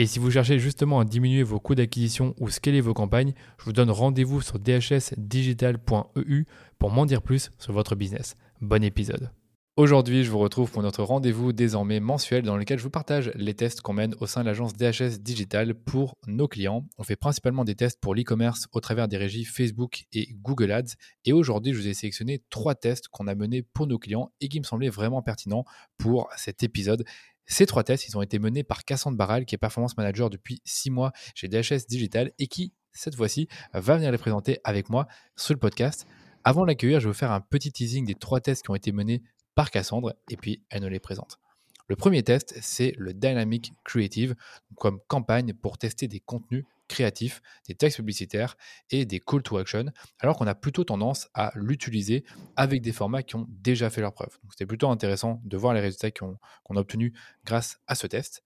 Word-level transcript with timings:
Et 0.00 0.06
si 0.06 0.20
vous 0.20 0.30
cherchez 0.30 0.60
justement 0.60 1.00
à 1.00 1.04
diminuer 1.04 1.42
vos 1.42 1.58
coûts 1.58 1.74
d'acquisition 1.74 2.32
ou 2.38 2.50
scaler 2.50 2.80
vos 2.80 2.94
campagnes, 2.94 3.32
je 3.58 3.64
vous 3.64 3.72
donne 3.72 3.90
rendez-vous 3.90 4.40
sur 4.40 4.60
dhsdigital.eu 4.60 6.44
pour 6.78 6.92
m'en 6.92 7.04
dire 7.04 7.20
plus 7.20 7.50
sur 7.58 7.72
votre 7.72 7.96
business. 7.96 8.36
Bon 8.60 8.84
épisode. 8.84 9.32
Aujourd'hui, 9.78 10.24
je 10.24 10.30
vous 10.32 10.40
retrouve 10.40 10.72
pour 10.72 10.82
notre 10.82 11.04
rendez-vous 11.04 11.52
désormais 11.52 12.00
mensuel 12.00 12.42
dans 12.42 12.56
lequel 12.56 12.78
je 12.78 12.82
vous 12.82 12.90
partage 12.90 13.30
les 13.36 13.54
tests 13.54 13.80
qu'on 13.80 13.92
mène 13.92 14.16
au 14.18 14.26
sein 14.26 14.40
de 14.40 14.46
l'agence 14.46 14.72
DHS 14.72 15.20
Digital 15.20 15.72
pour 15.72 16.16
nos 16.26 16.48
clients. 16.48 16.84
On 16.98 17.04
fait 17.04 17.14
principalement 17.14 17.62
des 17.62 17.76
tests 17.76 18.00
pour 18.00 18.16
l'e-commerce 18.16 18.66
au 18.72 18.80
travers 18.80 19.06
des 19.06 19.16
régies 19.16 19.44
Facebook 19.44 20.06
et 20.12 20.34
Google 20.42 20.72
Ads. 20.72 20.96
Et 21.24 21.32
aujourd'hui, 21.32 21.74
je 21.74 21.78
vous 21.78 21.86
ai 21.86 21.94
sélectionné 21.94 22.42
trois 22.50 22.74
tests 22.74 23.06
qu'on 23.06 23.28
a 23.28 23.36
menés 23.36 23.62
pour 23.62 23.86
nos 23.86 24.00
clients 24.00 24.32
et 24.40 24.48
qui 24.48 24.58
me 24.58 24.64
semblaient 24.64 24.88
vraiment 24.88 25.22
pertinents 25.22 25.64
pour 25.96 26.28
cet 26.36 26.64
épisode. 26.64 27.04
Ces 27.46 27.64
trois 27.64 27.84
tests, 27.84 28.08
ils 28.08 28.18
ont 28.18 28.22
été 28.22 28.40
menés 28.40 28.64
par 28.64 28.84
Cassandre 28.84 29.16
Barral, 29.16 29.44
qui 29.44 29.54
est 29.54 29.58
performance 29.58 29.96
manager 29.96 30.28
depuis 30.28 30.60
six 30.64 30.90
mois 30.90 31.12
chez 31.36 31.46
DHS 31.46 31.86
Digital 31.88 32.32
et 32.40 32.48
qui, 32.48 32.72
cette 32.90 33.14
fois-ci, 33.14 33.46
va 33.72 33.94
venir 33.94 34.10
les 34.10 34.18
présenter 34.18 34.58
avec 34.64 34.90
moi 34.90 35.06
sur 35.36 35.54
le 35.54 35.60
podcast. 35.60 36.04
Avant 36.42 36.62
de 36.62 36.66
l'accueillir, 36.66 36.98
je 36.98 37.06
vais 37.06 37.12
vous 37.12 37.18
faire 37.18 37.30
un 37.30 37.40
petit 37.40 37.70
teasing 37.70 38.04
des 38.04 38.14
trois 38.14 38.40
tests 38.40 38.64
qui 38.64 38.70
ont 38.72 38.74
été 38.74 38.90
menés 38.90 39.22
par 39.58 39.72
Cassandre 39.72 40.14
et 40.30 40.36
puis 40.36 40.62
elle 40.70 40.82
nous 40.82 40.88
les 40.88 41.00
présente. 41.00 41.40
Le 41.88 41.96
premier 41.96 42.22
test, 42.22 42.56
c'est 42.60 42.94
le 42.96 43.12
Dynamic 43.12 43.72
Creative, 43.82 44.36
comme 44.76 45.00
campagne 45.08 45.52
pour 45.52 45.78
tester 45.78 46.06
des 46.06 46.20
contenus 46.20 46.64
créatifs, 46.86 47.42
des 47.66 47.74
textes 47.74 47.96
publicitaires 47.96 48.56
et 48.90 49.04
des 49.04 49.18
call 49.18 49.42
to 49.42 49.58
action, 49.58 49.86
alors 50.20 50.36
qu'on 50.36 50.46
a 50.46 50.54
plutôt 50.54 50.84
tendance 50.84 51.28
à 51.34 51.50
l'utiliser 51.56 52.24
avec 52.54 52.82
des 52.82 52.92
formats 52.92 53.24
qui 53.24 53.34
ont 53.34 53.48
déjà 53.48 53.90
fait 53.90 54.00
leur 54.00 54.12
preuve. 54.12 54.38
C'était 54.50 54.64
plutôt 54.64 54.90
intéressant 54.90 55.40
de 55.44 55.56
voir 55.56 55.74
les 55.74 55.80
résultats 55.80 56.12
qu'on 56.12 56.36
a 56.76 56.78
obtenus 56.78 57.12
grâce 57.44 57.80
à 57.88 57.96
ce 57.96 58.06
test. 58.06 58.44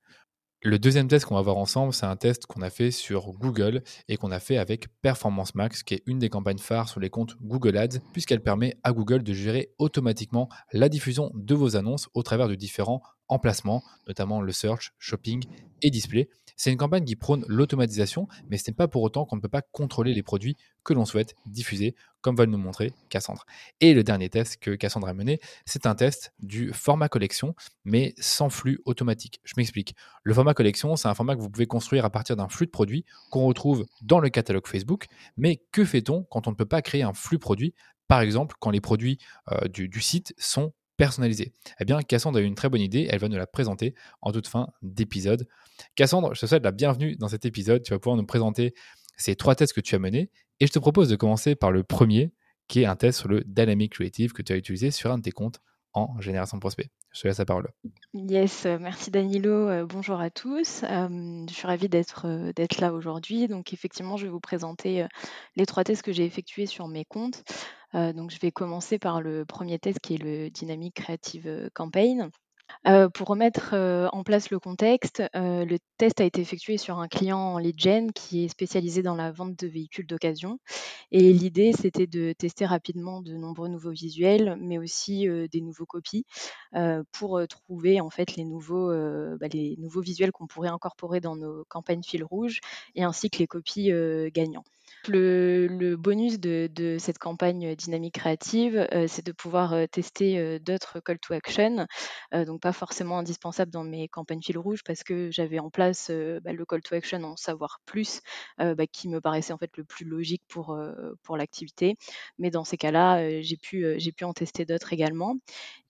Le 0.64 0.78
deuxième 0.78 1.08
test 1.08 1.24
qu'on 1.26 1.34
va 1.34 1.42
voir 1.42 1.56
ensemble, 1.56 1.92
c'est 1.92 2.06
un 2.06 2.14
test 2.14 2.46
qu'on 2.46 2.62
a 2.62 2.70
fait 2.70 2.92
sur 2.92 3.32
Google 3.32 3.82
et 4.06 4.16
qu'on 4.16 4.30
a 4.30 4.38
fait 4.38 4.58
avec 4.58 4.86
Performance 5.02 5.56
Max, 5.56 5.82
qui 5.82 5.94
est 5.94 6.04
une 6.06 6.20
des 6.20 6.28
campagnes 6.28 6.58
phares 6.58 6.88
sur 6.88 7.00
les 7.00 7.10
comptes 7.10 7.34
Google 7.42 7.76
Ads, 7.76 7.98
puisqu'elle 8.12 8.44
permet 8.44 8.76
à 8.84 8.92
Google 8.92 9.24
de 9.24 9.32
gérer 9.32 9.74
automatiquement 9.80 10.48
la 10.72 10.88
diffusion 10.88 11.32
de 11.34 11.56
vos 11.56 11.74
annonces 11.74 12.08
au 12.14 12.22
travers 12.22 12.46
de 12.46 12.54
différents 12.54 13.02
emplacements, 13.26 13.82
notamment 14.06 14.40
le 14.40 14.52
search, 14.52 14.92
shopping 15.00 15.42
et 15.82 15.90
display. 15.90 16.28
C'est 16.56 16.70
une 16.70 16.76
campagne 16.76 17.04
qui 17.04 17.16
prône 17.16 17.44
l'automatisation, 17.48 18.28
mais 18.48 18.56
ce 18.56 18.70
n'est 18.70 18.74
pas 18.74 18.88
pour 18.88 19.02
autant 19.02 19.24
qu'on 19.24 19.36
ne 19.36 19.40
peut 19.40 19.48
pas 19.48 19.62
contrôler 19.62 20.14
les 20.14 20.22
produits 20.22 20.56
que 20.84 20.94
l'on 20.94 21.04
souhaite 21.04 21.34
diffuser, 21.46 21.94
comme 22.20 22.36
va 22.36 22.46
nous 22.46 22.58
montrer 22.58 22.92
Cassandre. 23.08 23.44
Et 23.80 23.94
le 23.94 24.02
dernier 24.02 24.28
test 24.28 24.56
que 24.58 24.72
Cassandre 24.72 25.08
a 25.08 25.14
mené, 25.14 25.40
c'est 25.66 25.86
un 25.86 25.94
test 25.94 26.32
du 26.40 26.72
format 26.72 27.08
collection, 27.08 27.54
mais 27.84 28.14
sans 28.18 28.50
flux 28.50 28.80
automatique. 28.84 29.40
Je 29.44 29.54
m'explique. 29.56 29.94
Le 30.22 30.34
format 30.34 30.54
collection, 30.54 30.96
c'est 30.96 31.08
un 31.08 31.14
format 31.14 31.36
que 31.36 31.40
vous 31.40 31.50
pouvez 31.50 31.66
construire 31.66 32.04
à 32.04 32.10
partir 32.10 32.36
d'un 32.36 32.48
flux 32.48 32.66
de 32.66 32.70
produits 32.70 33.04
qu'on 33.30 33.44
retrouve 33.46 33.86
dans 34.02 34.20
le 34.20 34.28
catalogue 34.28 34.66
Facebook. 34.66 35.06
Mais 35.36 35.62
que 35.72 35.84
fait-on 35.84 36.24
quand 36.24 36.46
on 36.46 36.50
ne 36.50 36.56
peut 36.56 36.66
pas 36.66 36.82
créer 36.82 37.02
un 37.02 37.14
flux 37.14 37.38
produit? 37.38 37.74
Par 38.08 38.20
exemple, 38.20 38.56
quand 38.60 38.70
les 38.70 38.80
produits 38.80 39.18
euh, 39.50 39.68
du, 39.68 39.88
du, 39.88 40.00
site 40.00 40.34
sont 40.36 40.72
personnalisée 41.02 41.52
Eh 41.80 41.84
bien, 41.84 42.00
Cassandre 42.00 42.38
a 42.38 42.42
eu 42.42 42.44
une 42.44 42.54
très 42.54 42.68
bonne 42.68 42.80
idée, 42.80 43.08
elle 43.10 43.18
va 43.18 43.28
nous 43.28 43.36
la 43.36 43.48
présenter 43.48 43.96
en 44.20 44.30
toute 44.30 44.46
fin 44.46 44.68
d'épisode. 44.82 45.48
Cassandre, 45.96 46.32
je 46.32 46.40
te 46.40 46.46
souhaite 46.46 46.62
la 46.62 46.70
bienvenue 46.70 47.16
dans 47.16 47.26
cet 47.26 47.44
épisode. 47.44 47.82
Tu 47.82 47.92
vas 47.92 47.98
pouvoir 47.98 48.16
nous 48.16 48.24
présenter 48.24 48.72
ces 49.16 49.34
trois 49.34 49.56
tests 49.56 49.72
que 49.72 49.80
tu 49.80 49.96
as 49.96 49.98
menés 49.98 50.30
et 50.60 50.68
je 50.68 50.72
te 50.72 50.78
propose 50.78 51.08
de 51.08 51.16
commencer 51.16 51.56
par 51.56 51.72
le 51.72 51.82
premier, 51.82 52.32
qui 52.68 52.82
est 52.82 52.84
un 52.84 52.94
test 52.94 53.18
sur 53.18 53.28
le 53.28 53.42
Dynamic 53.44 53.94
Creative 53.94 54.32
que 54.32 54.42
tu 54.42 54.52
as 54.52 54.56
utilisé 54.56 54.92
sur 54.92 55.10
un 55.10 55.18
de 55.18 55.24
tes 55.24 55.32
comptes 55.32 55.58
en 55.94 56.20
génération 56.20 56.58
prospect. 56.58 56.90
Je 57.12 57.20
te 57.20 57.28
laisse 57.28 57.38
la 57.38 57.44
parole. 57.44 57.68
Yes, 58.14 58.66
euh, 58.66 58.78
merci 58.80 59.10
Danilo. 59.10 59.68
Euh, 59.68 59.86
bonjour 59.86 60.20
à 60.20 60.30
tous. 60.30 60.82
Euh, 60.84 61.44
je 61.48 61.52
suis 61.52 61.66
ravie 61.66 61.88
d'être 61.88 62.52
d'être 62.54 62.80
là 62.80 62.92
aujourd'hui. 62.92 63.48
Donc 63.48 63.72
effectivement, 63.72 64.16
je 64.16 64.24
vais 64.24 64.30
vous 64.32 64.40
présenter 64.40 65.06
les 65.56 65.66
trois 65.66 65.84
tests 65.84 66.02
que 66.02 66.12
j'ai 66.12 66.24
effectués 66.24 66.66
sur 66.66 66.88
mes 66.88 67.04
comptes. 67.04 67.44
donc 67.92 68.30
je 68.30 68.38
vais 68.40 68.50
commencer 68.50 68.98
par 68.98 69.20
le 69.20 69.44
premier 69.44 69.78
test 69.78 70.00
qui 70.00 70.14
est 70.14 70.22
le 70.22 70.50
Dynamic 70.50 70.94
Creative 70.94 71.70
Campaign. 71.74 72.30
Euh, 72.86 73.08
pour 73.08 73.28
remettre, 73.28 73.70
euh, 73.74 74.08
en 74.12 74.24
place 74.24 74.50
le 74.50 74.58
contexte, 74.58 75.22
euh, 75.36 75.64
le 75.64 75.78
test 75.98 76.20
a 76.20 76.24
été 76.24 76.40
effectué 76.40 76.78
sur 76.78 76.98
un 76.98 77.06
client 77.06 77.38
en 77.38 77.58
lead 77.58 77.78
gen 77.78 78.12
qui 78.12 78.44
est 78.44 78.48
spécialisé 78.48 79.02
dans 79.02 79.14
la 79.14 79.30
vente 79.30 79.56
de 79.56 79.68
véhicules 79.68 80.06
d'occasion 80.06 80.58
et 81.12 81.32
l'idée, 81.32 81.72
c'était 81.72 82.06
de 82.06 82.32
tester 82.32 82.66
rapidement 82.66 83.20
de 83.20 83.34
nombreux 83.34 83.68
nouveaux 83.68 83.90
visuels, 83.90 84.56
mais 84.60 84.78
aussi, 84.78 85.28
des 85.50 85.60
nouveaux 85.60 85.86
copies, 85.86 86.24
pour, 87.12 87.40
trouver 87.48 88.00
en 88.00 88.10
fait 88.10 88.36
les 88.36 88.44
nouveaux, 88.44 88.88
bah, 89.38 89.48
les 89.52 89.76
nouveaux 89.78 90.00
visuels 90.00 90.32
qu'on 90.32 90.46
pourrait 90.46 90.70
incorporer 90.70 91.20
dans 91.20 91.36
nos 91.36 91.64
campagnes 91.68 92.02
fil 92.02 92.24
rouge 92.24 92.60
et 92.94 93.04
ainsi 93.04 93.28
que 93.30 93.38
les 93.38 93.46
copies, 93.46 93.92
gagnants. 94.32 94.64
Le, 95.08 95.96
bonus 95.96 96.38
de, 96.40 96.96
cette 96.98 97.18
campagne 97.18 97.74
dynamique 97.74 98.14
créative, 98.14 98.88
c'est 99.06 99.24
de 99.26 99.32
pouvoir 99.32 99.74
tester 99.90 100.58
d'autres 100.60 101.00
call 101.00 101.18
to 101.18 101.34
action, 101.34 101.86
donc 102.32 102.61
pas 102.62 102.72
forcément 102.72 103.18
indispensable 103.18 103.70
dans 103.70 103.84
mes 103.84 104.08
campagnes 104.08 104.40
fil 104.40 104.56
rouge 104.56 104.82
parce 104.84 105.02
que 105.02 105.30
j'avais 105.30 105.58
en 105.58 105.68
place 105.68 106.10
bah, 106.42 106.52
le 106.52 106.64
call 106.64 106.80
to 106.80 106.94
action 106.94 107.22
en 107.24 107.36
savoir 107.36 107.80
plus, 107.84 108.20
bah, 108.58 108.86
qui 108.90 109.08
me 109.08 109.20
paraissait 109.20 109.52
en 109.52 109.58
fait 109.58 109.76
le 109.76 109.84
plus 109.84 110.06
logique 110.06 110.42
pour, 110.48 110.78
pour 111.22 111.36
l'activité. 111.36 111.96
Mais 112.38 112.50
dans 112.50 112.64
ces 112.64 112.76
cas-là, 112.76 113.42
j'ai 113.42 113.56
pu, 113.56 113.84
j'ai 113.98 114.12
pu 114.12 114.24
en 114.24 114.32
tester 114.32 114.64
d'autres 114.64 114.92
également. 114.92 115.36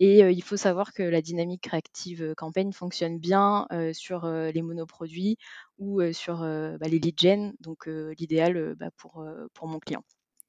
Et 0.00 0.20
il 0.20 0.42
faut 0.42 0.56
savoir 0.56 0.92
que 0.92 1.02
la 1.02 1.20
dynamique 1.20 1.62
créative 1.62 2.34
campagne 2.36 2.72
fonctionne 2.72 3.18
bien 3.18 3.68
sur 3.92 4.26
les 4.26 4.62
monoproduits 4.62 5.36
ou 5.78 6.00
sur 6.12 6.38
bah, 6.38 6.88
les 6.88 6.98
lead 6.98 7.20
gen, 7.20 7.52
donc 7.60 7.86
l'idéal 7.86 8.74
bah, 8.76 8.90
pour, 8.96 9.24
pour 9.52 9.68
mon 9.68 9.78
client. 9.78 10.02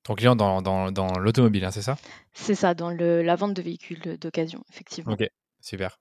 Ton 0.04 0.16
client 0.16 0.36
dans, 0.36 0.62
dans, 0.62 0.92
dans 0.92 1.18
l'automobile, 1.18 1.64
hein, 1.64 1.72
c'est 1.72 1.82
ça? 1.82 1.98
C'est 2.34 2.56
ça, 2.56 2.74
dans 2.74 2.90
le, 2.90 3.22
la 3.22 3.36
vente 3.36 3.54
de 3.54 3.62
véhicules 3.62 4.18
d'occasion, 4.18 4.62
effectivement. 4.70 5.14
Ok, 5.14 5.30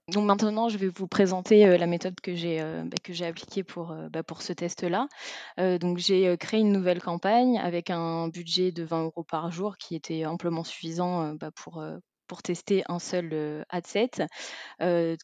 Donc 0.08 0.24
maintenant, 0.24 0.68
je 0.68 0.76
vais 0.78 0.88
vous 0.88 1.06
présenter 1.06 1.78
la 1.78 1.86
méthode 1.86 2.20
que 2.20 2.34
j'ai 2.34 2.60
bah, 2.60 2.96
que 3.02 3.12
j'ai 3.12 3.26
appliquée 3.26 3.62
pour, 3.62 3.94
pour 4.26 4.42
ce 4.42 4.52
test-là. 4.52 5.06
donc 5.78 5.98
j'ai 5.98 6.36
créé 6.36 6.60
une 6.60 6.72
nouvelle 6.72 7.00
campagne 7.00 7.58
avec 7.58 7.90
un 7.90 8.28
budget 8.28 8.72
de 8.72 8.82
20 8.82 9.04
euros 9.04 9.24
par 9.24 9.50
jour 9.52 9.76
qui 9.76 9.94
était 9.94 10.26
amplement 10.26 10.64
suffisant 10.64 11.36
pour, 11.54 11.82
pour 12.26 12.42
tester 12.42 12.82
un 12.88 12.98
seul 12.98 13.64
ad-set. 13.68 14.22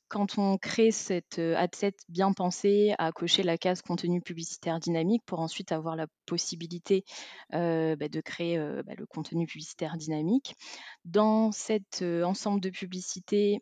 quand 0.09 0.39
on 0.39 0.59
crée 0.59 0.91
cet 0.91 1.39
ad-set 1.39 1.97
bien 2.09 2.33
pensé 2.33 2.95
à 2.99 3.13
cocher 3.13 3.43
la 3.43 3.59
case 3.59 3.83
contenu 3.83 4.21
publicitaire 4.21 4.81
dynamique 4.81 5.23
pour 5.27 5.41
ensuite 5.41 5.73
avoir 5.73 5.97
la 5.97 6.07
possibilité 6.27 7.05
bah, 7.51 7.97
de 7.97 8.21
créer 8.21 8.59
bah, 8.59 8.95
le 8.97 9.07
contenu 9.07 9.47
publicitaire 9.47 9.97
dynamique. 9.97 10.55
Dans 11.05 11.53
cet 11.53 12.03
ensemble 12.03 12.61
de 12.61 12.71
publicités, 12.71 13.61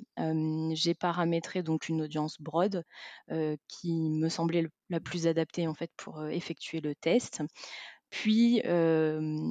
j'ai 0.72 0.94
paramétré 0.94 1.62
donc 1.62 1.88
une 1.88 2.02
audience 2.02 2.40
broad 2.40 2.82
qui 3.68 4.10
me 4.10 4.28
semblait 4.28 4.66
la 4.90 5.00
plus 5.00 5.26
adaptée 5.26 5.66
en 5.66 5.74
fait 5.74 5.90
pour 5.96 6.26
effectuer 6.28 6.80
le 6.80 6.94
test. 6.94 7.42
Puis, 8.22 8.62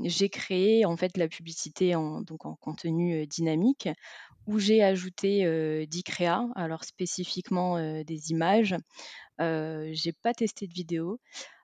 j'ai 0.06 0.30
créé 0.30 0.86
en 0.86 0.98
fait 0.98 1.18
la 1.18 1.28
publicité 1.28 1.94
en 1.94 2.24
contenu, 2.60 3.28
dynamique 3.28 3.90
où 4.48 4.58
j'ai 4.58 4.84
ajouté, 4.84 5.86
10 5.88 6.04
créas, 6.04 6.48
alors 6.56 6.84
spécifiquement, 6.84 7.78
des 8.04 8.32
images. 8.32 8.76
J'ai 9.40 10.14
pas 10.24 10.34
testé 10.34 10.66
de 10.66 10.74
vidéo. 10.74 11.20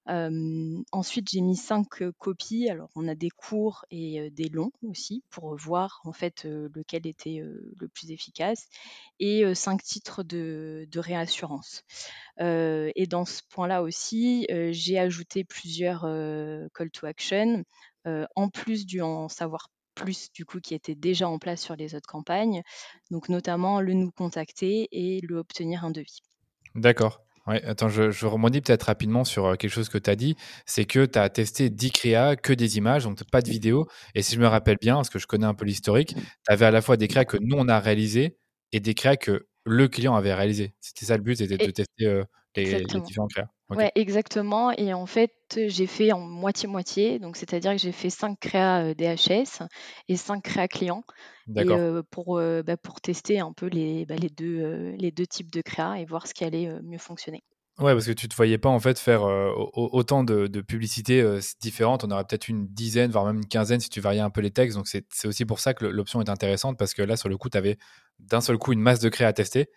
Ensuite, 0.07 1.29
j'ai 1.29 1.41
mis 1.41 1.55
5 1.55 1.87
copies. 2.17 2.69
Alors, 2.69 2.89
on 2.95 3.07
a 3.07 3.15
des 3.15 3.29
courts 3.29 3.85
et 3.91 4.29
des 4.31 4.49
longs 4.49 4.71
aussi 4.83 5.23
pour 5.29 5.55
voir 5.55 6.01
en 6.03 6.13
fait 6.13 6.45
lequel 6.45 7.07
était 7.07 7.41
le 7.43 7.87
plus 7.87 8.11
efficace 8.11 8.67
et 9.19 9.53
5 9.53 9.81
titres 9.83 10.23
de, 10.23 10.87
réassurance. 10.95 11.83
et 12.39 13.05
dans 13.09 13.25
ce 13.25 13.41
point-là 13.49 13.83
aussi, 13.83 14.47
j'ai 14.71 14.99
ajouté 14.99 15.43
plusieurs 15.43 16.01
call 16.73 16.91
to 16.91 17.05
action 17.05 17.63
en 18.35 18.49
plus 18.49 18.85
du 18.85 19.01
en 19.01 19.29
savoir 19.29 19.69
plus 19.95 20.31
du 20.31 20.45
coup 20.45 20.59
qui 20.59 20.73
était 20.73 20.95
déjà 20.95 21.27
en 21.27 21.39
place 21.39 21.61
sur 21.61 21.75
les 21.75 21.95
autres 21.95 22.07
campagnes, 22.07 22.63
donc 23.09 23.29
notamment 23.29 23.81
le 23.81 23.93
nous 23.93 24.11
contacter 24.11 24.87
et 24.91 25.21
le 25.21 25.37
obtenir 25.37 25.85
un 25.85 25.91
devis. 25.91 26.21
D'accord. 26.75 27.21
Ouais, 27.47 27.63
attends, 27.65 27.89
je, 27.89 28.11
je 28.11 28.25
rebondis 28.27 28.61
peut-être 28.61 28.83
rapidement 28.83 29.23
sur 29.23 29.45
euh, 29.47 29.55
quelque 29.55 29.71
chose 29.71 29.89
que 29.89 29.97
tu 29.97 30.09
as 30.09 30.15
dit. 30.15 30.35
C'est 30.65 30.85
que 30.85 31.05
tu 31.05 31.17
as 31.17 31.27
testé 31.29 31.69
10 31.71 31.91
créas, 31.91 32.35
que 32.35 32.53
des 32.53 32.77
images, 32.77 33.03
donc 33.03 33.23
pas 33.31 33.41
de 33.41 33.49
vidéo. 33.49 33.87
Et 34.13 34.21
si 34.21 34.35
je 34.35 34.39
me 34.39 34.47
rappelle 34.47 34.77
bien, 34.79 34.95
parce 34.95 35.09
que 35.09 35.17
je 35.19 35.25
connais 35.27 35.47
un 35.47 35.55
peu 35.55 35.65
l'historique, 35.65 36.15
tu 36.15 36.23
avais 36.47 36.65
à 36.65 36.71
la 36.71 36.81
fois 36.81 36.97
des 36.97 37.07
créas 37.07 37.25
que 37.25 37.37
nous, 37.41 37.55
on 37.57 37.67
a 37.67 37.79
réalisés 37.79 38.37
et 38.71 38.79
des 38.79 38.93
créas 38.93 39.17
que 39.17 39.47
le 39.65 39.87
client 39.87 40.15
avait 40.15 40.33
réalisés. 40.33 40.73
C'était 40.81 41.05
ça 41.07 41.17
le 41.17 41.23
but, 41.23 41.37
c'était 41.37 41.57
de 41.57 41.71
tester 41.71 42.05
euh, 42.05 42.23
les, 42.55 42.83
différents 42.83 43.27
créas. 43.27 43.49
Ouais, 43.69 43.91
exactement. 43.95 44.71
Et 44.71 44.93
en 44.93 45.05
fait, 45.05 45.31
j'ai 45.67 45.87
fait 45.87 46.11
en 46.11 46.19
moitié-moitié. 46.19 47.19
Donc, 47.19 47.37
c'est-à-dire 47.37 47.71
que 47.71 47.77
j'ai 47.77 47.91
fait 47.91 48.09
5 48.09 48.37
créas 48.39 48.93
DHS 48.93 49.63
et 50.09 50.17
5 50.17 50.43
créas 50.43 50.67
clients. 50.67 51.03
Et 51.55 51.65
pour, 52.11 52.41
bah, 52.65 52.77
pour 52.77 53.01
tester 53.01 53.39
un 53.39 53.53
peu 53.53 53.67
les, 53.67 54.05
bah, 54.05 54.15
les, 54.15 54.29
deux, 54.29 54.91
les 54.97 55.11
deux 55.11 55.25
types 55.25 55.51
de 55.51 55.61
créas 55.61 55.95
et 55.95 56.05
voir 56.05 56.27
ce 56.27 56.33
qui 56.33 56.43
allait 56.43 56.69
mieux 56.83 56.97
fonctionner. 56.97 57.43
Ouais, 57.79 57.93
parce 57.93 58.05
que 58.05 58.11
tu 58.11 58.25
ne 58.25 58.29
te 58.29 58.35
voyais 58.35 58.57
pas 58.57 58.69
en 58.69 58.79
fait 58.79 58.99
faire 58.99 59.23
autant 59.73 60.23
de, 60.23 60.47
de 60.47 60.61
publicités 60.61 61.39
différentes. 61.61 62.03
On 62.03 62.11
aurait 62.11 62.25
peut-être 62.25 62.49
une 62.49 62.67
dizaine, 62.67 63.11
voire 63.11 63.25
même 63.25 63.37
une 63.37 63.47
quinzaine 63.47 63.79
si 63.79 63.89
tu 63.89 64.01
variais 64.01 64.19
un 64.19 64.29
peu 64.29 64.41
les 64.41 64.51
textes. 64.51 64.77
Donc 64.77 64.87
c'est 64.87 65.27
aussi 65.27 65.45
pour 65.45 65.59
ça 65.59 65.73
que 65.73 65.85
l'option 65.85 66.21
est 66.21 66.29
intéressante 66.29 66.77
parce 66.77 66.93
que 66.93 67.01
là, 67.01 67.15
sur 67.15 67.29
le 67.29 67.37
coup, 67.37 67.49
tu 67.49 67.57
avais 67.57 67.77
d'un 68.19 68.41
seul 68.41 68.57
coup 68.57 68.73
une 68.73 68.81
masse 68.81 68.99
de 68.99 69.07
créas 69.07 69.29
à 69.29 69.33
tester 69.33 69.69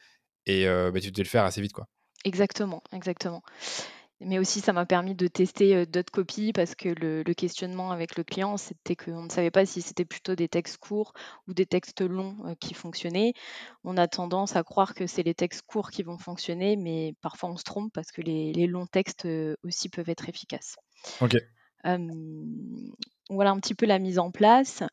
et 0.46 0.66
bah, 0.66 1.00
tu 1.00 1.12
devais 1.12 1.22
le 1.22 1.28
faire 1.28 1.44
assez 1.44 1.60
vite. 1.60 1.72
quoi. 1.72 1.86
Exactement, 2.24 2.82
exactement. 2.92 3.42
Mais 4.20 4.38
aussi, 4.38 4.60
ça 4.60 4.72
m'a 4.72 4.86
permis 4.86 5.14
de 5.14 5.26
tester 5.26 5.86
d'autres 5.86 6.12
copies 6.12 6.52
parce 6.52 6.74
que 6.74 6.88
le, 6.88 7.22
questionnement 7.34 7.90
avec 7.90 8.16
le 8.16 8.24
client, 8.24 8.56
c'était 8.56 8.96
qu'on 8.96 9.24
ne 9.24 9.28
savait 9.28 9.50
pas 9.50 9.66
si 9.66 9.82
c'était 9.82 10.04
plutôt 10.04 10.34
des 10.34 10.48
textes 10.48 10.78
courts 10.78 11.12
ou 11.48 11.52
des 11.52 11.66
textes 11.66 12.00
longs 12.00 12.36
qui 12.60 12.74
fonctionnaient. 12.74 13.34
On 13.82 13.96
a 13.96 14.06
tendance 14.06 14.56
à 14.56 14.62
croire 14.62 14.94
que 14.94 15.06
c'est 15.06 15.24
les 15.24 15.34
textes 15.34 15.62
courts 15.66 15.90
qui 15.90 16.02
vont 16.02 16.16
fonctionner, 16.16 16.76
mais 16.76 17.14
parfois 17.20 17.50
on 17.50 17.56
se 17.56 17.64
trompe 17.64 17.92
parce 17.92 18.12
que 18.12 18.22
les, 18.22 18.66
longs 18.66 18.86
textes 18.86 19.28
aussi 19.62 19.88
peuvent 19.88 20.08
être 20.08 20.28
efficaces. 20.28 20.76
Ok. 21.20 21.36
voilà 23.28 23.50
un 23.50 23.58
petit 23.58 23.74
peu 23.74 23.84
la 23.84 23.98
mise 23.98 24.18
en 24.18 24.30
place. 24.30 24.84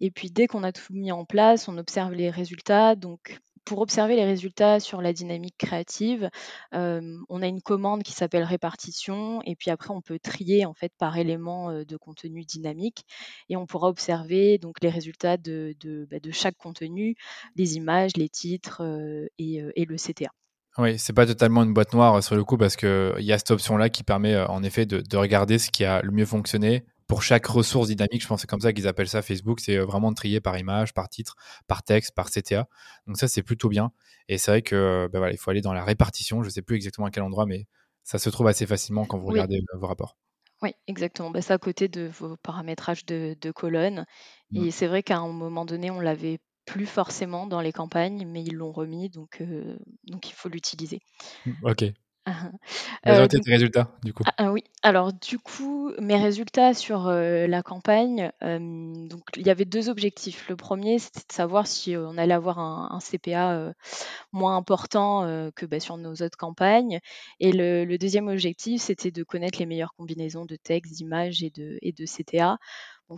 Et 0.00 0.10
puis 0.10 0.30
dès 0.30 0.46
qu'on 0.46 0.64
a 0.64 0.72
tout 0.72 0.92
mis 0.92 1.12
en 1.12 1.26
place, 1.26 1.68
on 1.68 1.76
observe 1.76 2.12
les 2.12 2.30
résultats. 2.30 2.96
Donc 2.96 3.40
pour 3.70 3.82
observer 3.82 4.16
les 4.16 4.24
résultats 4.24 4.80
sur 4.80 5.00
la 5.00 5.12
dynamique 5.12 5.54
créative, 5.56 6.28
on 6.72 7.40
a 7.40 7.46
une 7.46 7.62
commande 7.62 8.02
qui 8.02 8.10
s'appelle 8.10 8.42
répartition 8.42 9.40
et 9.44 9.54
puis 9.54 9.70
après 9.70 9.94
on 9.94 10.00
peut 10.00 10.18
trier 10.18 10.66
en 10.66 10.74
fait 10.74 10.92
par 10.98 11.16
élément 11.16 11.72
de 11.84 11.96
contenu 11.96 12.44
dynamique 12.44 13.04
et 13.48 13.56
on 13.56 13.66
pourra 13.66 13.86
observer 13.86 14.58
donc 14.58 14.82
les 14.82 14.88
résultats 14.88 15.36
de, 15.36 15.76
bah, 16.10 16.16
chaque 16.32 16.56
contenu, 16.56 17.14
les 17.54 17.76
images, 17.76 18.16
les 18.16 18.28
titres 18.28 18.82
et, 19.38 19.62
le 19.76 19.96
CTA. 19.96 20.32
Oui, 20.76 20.98
c'est 20.98 21.12
pas 21.12 21.26
totalement 21.26 21.62
une 21.62 21.72
boîte 21.72 21.94
noire 21.94 22.24
sur 22.24 22.34
le 22.34 22.42
coup 22.42 22.56
parce 22.56 22.74
qu'il 22.74 23.14
y 23.20 23.32
a 23.32 23.38
cette 23.38 23.52
option-là 23.52 23.88
qui 23.88 24.02
permet 24.02 24.36
en 24.36 24.64
effet 24.64 24.84
de, 24.84 24.98
de, 24.98 25.16
regarder 25.16 25.58
ce 25.58 25.70
qui 25.70 25.84
a 25.84 26.02
le 26.02 26.10
mieux 26.10 26.26
fonctionné, 26.26 26.84
pour 27.10 27.24
chaque 27.24 27.46
ressource 27.46 27.88
dynamique, 27.88 28.22
je 28.22 28.28
pense 28.28 28.36
que 28.36 28.40
c'est 28.42 28.46
comme 28.46 28.60
ça 28.60 28.72
qu'ils 28.72 28.86
appellent 28.86 29.08
ça 29.08 29.20
Facebook, 29.20 29.58
c'est 29.58 29.76
euh, 29.76 29.84
vraiment 29.84 30.12
de 30.12 30.14
trier 30.14 30.40
par 30.40 30.56
image, 30.56 30.94
par 30.94 31.08
titre, 31.08 31.34
par 31.66 31.82
texte, 31.82 32.14
par 32.14 32.30
CTA. 32.30 32.68
Donc 33.08 33.16
ça, 33.16 33.26
c'est 33.26 33.42
plutôt 33.42 33.68
bien. 33.68 33.90
Et 34.28 34.38
c'est 34.38 34.52
vrai 34.52 34.62
que 34.62 35.08
ben 35.12 35.18
voilà, 35.18 35.34
il 35.34 35.36
faut 35.36 35.50
aller 35.50 35.60
dans 35.60 35.72
la 35.72 35.82
répartition. 35.82 36.44
Je 36.44 36.46
ne 36.46 36.52
sais 36.52 36.62
plus 36.62 36.76
exactement 36.76 37.08
à 37.08 37.10
quel 37.10 37.24
endroit, 37.24 37.46
mais 37.46 37.66
ça 38.04 38.20
se 38.20 38.30
trouve 38.30 38.46
assez 38.46 38.64
facilement 38.64 39.06
quand 39.06 39.18
vous 39.18 39.26
regardez 39.26 39.56
euh, 39.56 39.78
vos 39.78 39.88
rapports. 39.88 40.16
Oui, 40.62 40.70
exactement. 40.86 41.30
Bah, 41.30 41.42
c'est 41.42 41.52
à 41.52 41.58
côté 41.58 41.88
de 41.88 42.06
vos 42.06 42.36
paramétrages 42.36 43.04
de, 43.04 43.50
colonnes. 43.52 44.06
Mmh. 44.52 44.64
Et 44.64 44.70
c'est 44.70 44.86
vrai 44.86 45.02
qu'à 45.02 45.18
un 45.18 45.32
moment 45.32 45.64
donné, 45.64 45.90
on 45.90 45.98
l'avait 45.98 46.38
plus 46.64 46.86
forcément 46.86 47.48
dans 47.48 47.60
les 47.60 47.72
campagnes, 47.72 48.24
mais 48.24 48.44
ils 48.44 48.54
l'ont 48.54 48.70
remis, 48.70 49.10
donc, 49.10 49.40
euh, 49.40 49.76
donc 50.04 50.30
il 50.30 50.34
faut 50.34 50.48
l'utiliser. 50.48 51.00
Mmh, 51.44 51.52
ok. 51.64 51.84
Quels 53.04 53.20
ont 53.20 53.24
été 53.24 53.40
tes 53.40 53.50
résultats, 53.50 53.90
du 54.04 54.12
coup 54.12 54.22
ah, 54.26 54.34
ah 54.36 54.52
oui, 54.52 54.62
alors 54.82 55.12
du 55.12 55.38
coup, 55.38 55.92
mes 55.98 56.16
résultats 56.16 56.74
sur 56.74 57.10
la 57.10 57.62
campagne, 57.62 58.30
donc 58.40 59.22
il 59.36 59.46
y 59.46 59.50
avait 59.50 59.64
deux 59.64 59.88
objectifs. 59.88 60.48
Le 60.48 60.56
premier, 60.56 60.98
c'était 60.98 61.26
de 61.26 61.32
savoir 61.32 61.66
si 61.66 61.96
on 61.96 62.16
allait 62.18 62.34
avoir 62.34 62.58
un, 62.58 62.98
CPA 63.00 63.72
moins 64.32 64.56
important 64.56 65.50
que 65.56 65.66
bah, 65.66 65.80
sur 65.80 65.96
nos 65.96 66.12
autres 66.12 66.36
campagnes. 66.36 67.00
Et 67.40 67.52
le, 67.52 67.96
deuxième 67.96 68.28
objectif, 68.28 68.82
c'était 68.82 69.10
de 69.10 69.22
connaître 69.22 69.58
les 69.58 69.66
meilleures 69.66 69.94
combinaisons 69.94 70.44
de 70.44 70.56
textes, 70.56 70.92
d'images 70.94 71.42
et 71.42 71.50
de, 71.50 71.78
et 71.82 71.92
de 71.92 72.04
CTA 72.04 72.58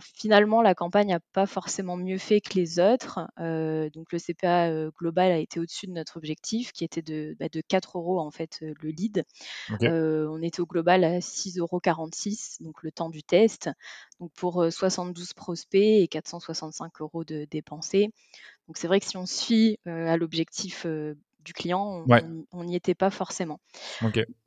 finalement, 0.01 0.61
la 0.61 0.73
campagne 0.73 1.09
n'a 1.09 1.19
pas 1.19 1.45
forcément 1.45 1.97
mieux 1.97 2.17
fait 2.17 2.41
que 2.41 2.55
les 2.55 2.79
autres. 2.79 3.19
Euh, 3.39 3.89
donc 3.91 4.11
le 4.11 4.19
CPA 4.19 4.69
euh, 4.69 4.91
global 4.97 5.31
a 5.31 5.37
été 5.37 5.59
au-dessus 5.59 5.87
de 5.87 5.91
notre 5.91 6.17
objectif, 6.17 6.71
qui 6.71 6.83
était 6.83 7.01
de, 7.01 7.35
4 7.67 7.91
bah, 7.93 7.99
euros 7.99 8.19
en 8.19 8.31
fait 8.31 8.59
euh, 8.63 8.73
le 8.81 8.89
lead. 8.89 9.23
on 9.69 10.41
était 10.41 10.61
au 10.61 10.65
global 10.65 11.03
à 11.03 11.19
6,46 11.19 11.59
euros, 11.59 11.79
donc 12.61 12.81
le 12.81 12.91
temps 12.91 13.09
du 13.09 13.23
test. 13.23 13.69
Donc 14.19 14.31
pour 14.33 14.65
72 14.71 15.33
prospects 15.33 15.81
et 15.81 16.07
465 16.07 17.01
euros 17.01 17.23
de 17.23 17.45
dépensés. 17.49 18.09
Donc 18.67 18.77
c'est 18.77 18.87
vrai 18.87 18.99
que 18.99 19.05
si 19.05 19.17
on 19.17 19.25
suit 19.25 19.77
à 19.85 20.17
l'objectif 20.17 20.87
du 21.43 21.53
client, 21.53 22.05
on 22.51 22.63
n'y 22.63 22.75
était 22.75 22.95
pas 22.95 23.09
forcément. 23.09 23.59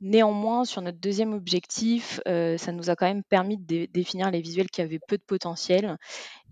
Néanmoins, 0.01 0.65
sur 0.65 0.81
notre 0.81 0.99
deuxième 0.99 1.33
objectif, 1.33 2.19
euh, 2.27 2.57
ça 2.57 2.71
nous 2.71 2.89
a 2.89 2.95
quand 2.95 3.05
même 3.05 3.23
permis 3.23 3.57
de 3.57 3.85
définir 3.85 4.31
les 4.31 4.41
visuels 4.41 4.69
qui 4.69 4.81
avaient 4.81 4.99
peu 5.07 5.17
de 5.17 5.23
potentiel 5.23 5.97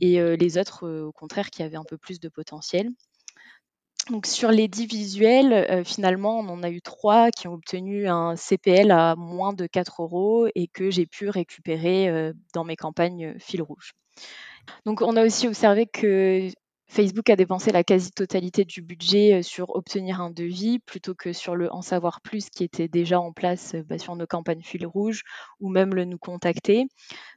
et 0.02 0.20
euh, 0.20 0.36
les 0.36 0.58
autres, 0.58 0.88
euh, 0.88 1.06
au 1.06 1.12
contraire, 1.12 1.50
qui 1.50 1.64
avaient 1.64 1.78
un 1.78 1.84
peu 1.84 1.98
plus 1.98 2.20
de 2.20 2.30
potentiel. 2.30 2.90
Donc 4.12 4.28
sur 4.28 4.52
les 4.52 4.68
10 4.68 4.86
visuels, 4.86 5.84
finalement, 5.84 6.38
on 6.38 6.48
en 6.50 6.62
a 6.62 6.70
eu 6.70 6.80
trois 6.80 7.32
qui 7.32 7.48
ont 7.48 7.54
obtenu 7.54 8.08
un 8.08 8.36
CPL 8.36 8.92
à 8.92 9.16
moins 9.16 9.52
de 9.52 9.66
4 9.66 10.04
euros 10.04 10.48
et 10.54 10.68
que 10.68 10.92
j'ai 10.92 11.08
pu 11.08 11.28
récupérer 11.30 12.32
dans 12.54 12.64
mes 12.64 12.76
campagnes 12.76 13.34
fil 13.40 13.64
rouge. 13.64 13.94
Donc 14.86 15.02
on 15.02 15.16
a 15.16 15.26
aussi 15.26 15.48
observé 15.48 15.88
que 15.88 16.52
Facebook 16.88 17.30
a 17.30 17.36
dépensé 17.36 17.72
la 17.72 17.84
quasi-totalité 17.84 18.64
du 18.64 18.82
budget 18.82 19.42
sur 19.44 19.76
obtenir 19.76 20.22
un 20.22 20.30
devis 20.30 20.80
plutôt 20.80 21.16
que 21.16 21.34
sur 21.34 21.56
le 21.56 21.72
en 21.74 21.82
savoir 21.82 22.22
plus 22.22 22.50
qui 22.50 22.64
était 22.64 22.88
déjà 22.88 23.20
en 23.20 23.34
place 23.34 23.76
bah, 23.88 23.98
sur 23.98 24.16
nos 24.16 24.28
campagnes 24.28 24.62
fil 24.62 24.86
rouge 24.86 25.24
ou 25.60 25.70
même 25.70 25.94
le 25.96 26.06
nous 26.06 26.18
contacter, 26.18 26.86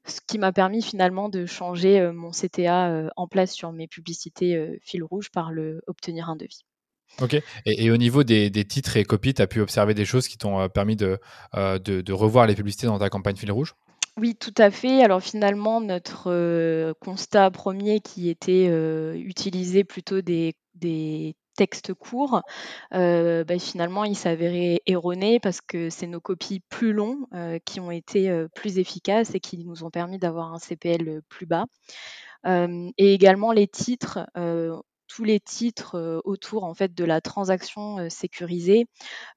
ce 0.04 0.20
qui 0.26 0.38
m'a 0.38 0.52
permis 0.52 0.82
finalement 0.82 1.28
de 1.28 1.46
changer 1.46 2.10
mon 2.12 2.30
CTA 2.30 3.10
en 3.16 3.26
place 3.26 3.52
sur 3.52 3.72
mes 3.72 3.88
publicités 3.88 4.78
fil 4.82 5.02
rouge 5.02 5.30
par 5.30 5.50
le 5.50 5.80
obtenir 5.86 6.28
un 6.28 6.36
devis. 6.36 6.64
Ok. 7.20 7.40
Et, 7.66 7.90
au 7.90 7.96
niveau 7.96 8.22
des, 8.22 8.50
titres 8.64 8.96
et 8.96 9.04
copies, 9.04 9.34
tu 9.34 9.42
as 9.42 9.46
pu 9.46 9.60
observer 9.60 9.94
des 9.94 10.04
choses 10.04 10.28
qui 10.28 10.38
t'ont 10.38 10.68
permis 10.68 10.96
de, 10.96 11.18
revoir 12.12 12.46
les 12.46 12.54
publicités 12.54 12.86
dans 12.86 12.98
ta 12.98 13.08
campagne 13.10 13.36
fil 13.36 13.50
rouge? 13.50 13.74
Oui, 14.18 14.34
tout 14.36 14.54
à 14.58 14.70
fait. 14.70 15.02
Alors 15.02 15.22
finalement, 15.22 15.80
notre 15.80 16.92
constat 17.00 17.50
premier 17.50 18.00
qui 18.00 18.28
était 18.28 18.66
utiliser 19.16 19.84
plutôt 19.84 20.20
des, 20.20 20.54
textes 21.56 21.92
courts, 21.94 22.42
bah, 22.92 23.58
finalement, 23.58 24.04
il 24.04 24.16
s'avérait 24.16 24.80
erroné 24.86 25.40
parce 25.40 25.60
que 25.60 25.90
c'est 25.90 26.06
nos 26.06 26.20
copies 26.20 26.60
plus 26.68 26.92
longs 26.92 27.26
qui 27.64 27.80
ont 27.80 27.90
été 27.90 28.46
plus 28.54 28.78
efficaces 28.78 29.34
et 29.34 29.40
qui 29.40 29.58
nous 29.64 29.84
ont 29.84 29.90
permis 29.90 30.18
d'avoir 30.18 30.52
un 30.52 30.58
CPL 30.58 31.22
plus 31.28 31.46
bas. 31.46 31.66
et 32.46 33.14
également 33.14 33.52
les 33.52 33.68
titres, 33.68 34.26
tous 35.08 35.24
les 35.24 35.40
titres 35.40 36.20
autour 36.24 36.64
en 36.64 36.74
fait 36.74 36.94
de 36.94 37.04
la 37.04 37.20
transaction 37.20 38.08
sécurisée, 38.10 38.86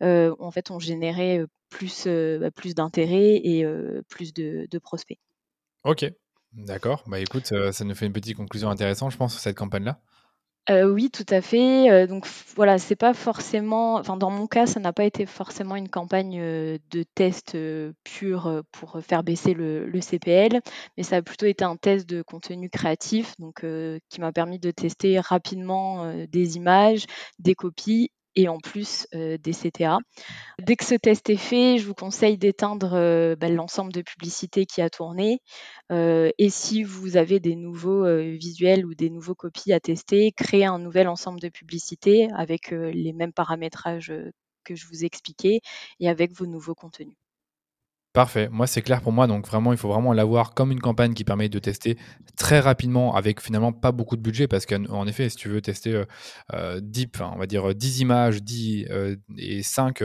en 0.01 0.51
fait, 0.51 0.71
ont 0.71 0.79
généré 0.79 1.41
plus, 1.69 2.07
bah, 2.07 2.51
plus 2.51 2.75
d'intérêt 2.75 3.35
et 3.43 3.65
plus 4.09 4.33
de, 4.33 4.79
prospects. 4.79 5.19
Ok, 5.83 6.05
d'accord. 6.53 7.03
Bah 7.07 7.19
écoute, 7.19 7.53
ça 7.71 7.83
nous 7.85 7.95
fait 7.95 8.05
une 8.05 8.13
petite 8.13 8.37
conclusion 8.37 8.69
intéressante, 8.69 9.11
je 9.11 9.17
pense, 9.17 9.33
sur 9.33 9.41
cette 9.41 9.57
campagne-là. 9.57 10.01
Oui, 10.70 11.10
tout 11.12 11.25
à 11.30 11.41
fait. 11.41 12.08
donc 12.08 12.25
voilà, 12.56 12.77
c'est 12.77 12.96
pas 12.96 13.13
forcément, 13.13 13.96
enfin 13.96 14.15
dans 14.15 14.30
mon 14.30 14.48
cas, 14.48 14.65
ça 14.65 14.80
n'a 14.80 14.94
pas 14.94 15.03
été 15.03 15.25
forcément 15.25 15.75
une 15.75 15.89
campagne 15.89 16.39
de 16.39 17.03
test 17.15 17.58
pur 18.03 18.63
pour 18.72 19.00
faire 19.01 19.24
baisser 19.24 19.53
le, 19.53 19.86
le, 19.86 20.01
CPL, 20.01 20.62
mais 20.98 21.03
ça 21.03 21.18
a 21.18 21.22
plutôt 21.22 21.46
été 21.46 21.63
un 21.65 21.75
test 21.75 22.08
de 22.08 22.22
contenu 22.22 22.70
créatif, 22.70 23.34
donc 23.39 23.65
qui 24.10 24.22
m'a 24.22 24.32
permis 24.32 24.60
de 24.60 24.72
tester 24.72 25.20
rapidement 25.20 26.13
des 26.27 26.58
images, 26.58 27.06
des 27.39 27.56
copies 27.56 28.12
et 28.35 28.47
en 28.47 28.57
plus 28.59 29.07
des 29.11 29.53
CTA. 29.53 30.00
Dès 30.59 30.75
que 30.75 30.85
ce 30.85 30.95
test 30.95 31.29
est 31.29 31.35
fait, 31.38 31.77
je 31.77 31.85
vous 31.85 31.93
conseille 31.93 32.38
d'éteindre 32.38 33.35
bah, 33.35 33.50
l'ensemble 33.50 33.91
de 33.91 34.01
publicités 34.01 34.65
qui 34.65 34.81
a 34.81 34.89
tourné. 34.89 35.39
et 35.89 36.50
si 36.50 36.83
vous 36.83 37.17
avez 37.17 37.39
des 37.39 37.55
nouveaux 37.55 38.05
visuels 38.31 38.85
ou 38.85 38.95
des 38.95 39.09
nouveaux 39.09 39.35
copies 39.35 39.73
à 39.73 39.79
tester, 39.79 40.31
créez 40.31 40.65
un 40.65 40.79
nouvel 40.79 41.07
ensemble 41.07 41.39
de 41.39 41.50
publicités 41.50 42.27
avec 42.35 42.71
les 42.71 43.13
mêmes 43.13 43.33
paramétrages 43.33 44.13
que 44.63 44.75
je 44.75 44.88
vous 44.88 45.03
ai 45.03 45.07
expliqués 45.07 45.61
et 46.00 46.09
avec 46.09 46.33
vos 46.33 46.45
nouveaux 46.45 46.75
contenus. 46.75 47.15
Parfait. 48.13 48.50
Moi, 48.51 48.68
c'est 48.68 48.82
clair 48.82 49.01
pour 49.01 49.13
moi. 49.13 49.25
Donc, 49.25 49.48
vraiment, 49.48 49.72
il 49.72 49.77
faut 49.77 49.88
vraiment 49.88 50.12
l'avoir 50.12 50.53
comme 50.53 50.74
une 50.74 50.82
campagne 50.82 51.13
qui 51.13 51.24
permet 51.24 51.48
de 51.48 51.60
tester 51.60 51.98
très 52.36 52.60
rapidement 52.60 53.15
avec 53.15 53.39
finalement 53.39 53.72
pas 53.72 53.94
beaucoup 53.94 54.18
de 54.18 54.22
budget. 54.22 54.50
Parce 54.50 54.65
qu'en 54.65 55.08
effet, 55.08 55.30
si 55.30 55.38
tu 55.38 55.48
veux 55.48 55.62
tester 55.62 56.03
euh, 56.53 56.82
10, 56.82 57.08
euh, 57.22 57.24
on 57.34 57.38
va 57.38 57.48
dire 57.48 57.74
10 57.74 58.01
images 58.01 58.44
10, 58.44 58.88
euh, 58.89 59.15
et 59.38 59.63
5, 59.63 60.03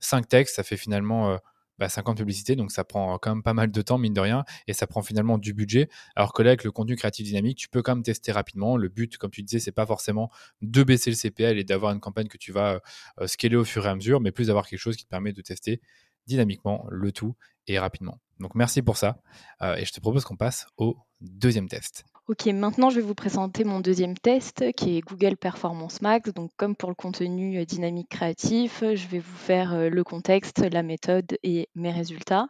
5 0.00 0.18
euh, 0.24 0.26
textes, 0.26 0.56
ça 0.56 0.62
fait 0.62 0.78
finalement 0.78 1.36
bah, 1.78 1.90
50 1.90 2.16
publicités. 2.16 2.56
Donc, 2.56 2.72
ça 2.72 2.84
prend 2.84 3.18
quand 3.18 3.34
même 3.34 3.42
pas 3.42 3.52
mal 3.52 3.70
de 3.70 3.82
temps, 3.82 3.98
mine 3.98 4.14
de 4.14 4.20
rien. 4.20 4.44
Et 4.66 4.72
ça 4.72 4.86
prend 4.86 5.02
finalement 5.02 5.36
du 5.36 5.52
budget. 5.52 5.90
Alors 6.16 6.32
que 6.32 6.42
là, 6.42 6.50
avec 6.50 6.64
le 6.64 6.70
contenu 6.70 6.96
créatif 6.96 7.26
dynamique, 7.26 7.58
tu 7.58 7.68
peux 7.68 7.82
quand 7.82 7.94
même 7.94 8.02
tester 8.02 8.32
rapidement. 8.32 8.78
Le 8.78 8.88
but, 8.88 9.18
comme 9.18 9.30
tu 9.30 9.42
disais, 9.42 9.58
c'est 9.58 9.72
pas 9.72 9.84
forcément 9.84 10.30
de 10.62 10.82
baisser 10.84 11.10
le 11.10 11.16
CPL 11.16 11.58
et 11.58 11.64
d'avoir 11.64 11.92
une 11.92 12.00
campagne 12.00 12.28
que 12.28 12.38
tu 12.38 12.50
vas 12.50 12.80
scaler 13.26 13.56
au 13.56 13.64
fur 13.64 13.84
et 13.84 13.90
à 13.90 13.94
mesure, 13.94 14.22
mais 14.22 14.32
plus 14.32 14.46
d'avoir 14.46 14.66
quelque 14.66 14.80
chose 14.80 14.96
qui 14.96 15.04
te 15.04 15.10
permet 15.10 15.34
de 15.34 15.42
tester 15.42 15.82
dynamiquement 16.26 16.86
le 16.90 17.12
tout 17.12 17.34
et 17.66 17.78
rapidement. 17.78 18.18
Donc 18.42 18.54
merci 18.54 18.82
pour 18.82 18.96
ça. 18.96 19.16
Euh, 19.62 19.76
et 19.76 19.84
je 19.84 19.92
te 19.92 20.00
propose 20.00 20.24
qu'on 20.24 20.36
passe 20.36 20.66
au 20.76 20.96
deuxième 21.20 21.68
test. 21.68 22.04
Ok, 22.28 22.46
maintenant 22.46 22.88
je 22.90 22.96
vais 22.96 23.06
vous 23.06 23.14
présenter 23.14 23.64
mon 23.64 23.80
deuxième 23.80 24.16
test 24.16 24.72
qui 24.76 24.96
est 24.96 25.00
Google 25.00 25.36
Performance 25.36 26.02
Max. 26.02 26.32
Donc 26.32 26.50
comme 26.56 26.74
pour 26.74 26.88
le 26.88 26.94
contenu 26.94 27.58
euh, 27.58 27.64
dynamique 27.64 28.08
créatif, 28.08 28.82
je 28.94 29.06
vais 29.06 29.20
vous 29.20 29.36
faire 29.36 29.72
euh, 29.72 29.88
le 29.88 30.04
contexte, 30.04 30.58
la 30.58 30.82
méthode 30.82 31.36
et 31.44 31.68
mes 31.74 31.92
résultats. 31.92 32.48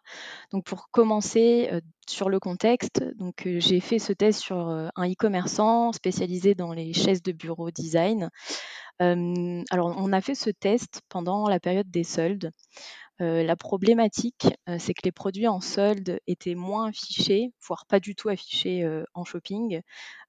Donc 0.51 0.65
pour 0.65 0.89
commencer 0.91 1.71
sur 2.09 2.29
le 2.29 2.41
contexte, 2.41 3.05
donc 3.17 3.47
j'ai 3.59 3.81
fait 3.81 3.99
ce 3.99 4.13
test 4.13 4.41
sur 4.41 4.69
un 4.69 5.11
e-commerçant 5.11 5.93
spécialisé 5.93 6.55
dans 6.55 6.73
les 6.73 6.93
chaises 6.93 7.23
de 7.23 7.33
bureau 7.33 7.71
design. 7.71 8.29
alors 8.99 9.95
on 9.97 10.13
a 10.13 10.21
fait 10.21 10.35
ce 10.35 10.51
test 10.51 11.01
pendant 11.09 11.49
la 11.49 11.61
période 11.61 11.91
des 11.91 12.05
soldes. 12.05 12.51
Euh, 13.23 13.45
la 13.45 13.55
problématique, 13.55 14.49
euh, 14.69 14.77
c'est 14.81 14.95
que 14.95 15.03
les 15.05 15.13
produits 15.13 15.47
en 15.47 15.61
solde 15.61 16.19
étaient 16.27 16.57
moins 16.57 16.89
affichés, 16.89 17.53
voire 17.65 17.87
pas 17.87 18.01
du 18.01 18.17
tout 18.17 18.29
affichés 18.29 18.83
euh, 18.83 19.05
en 19.15 19.25
shopping, 19.25 19.81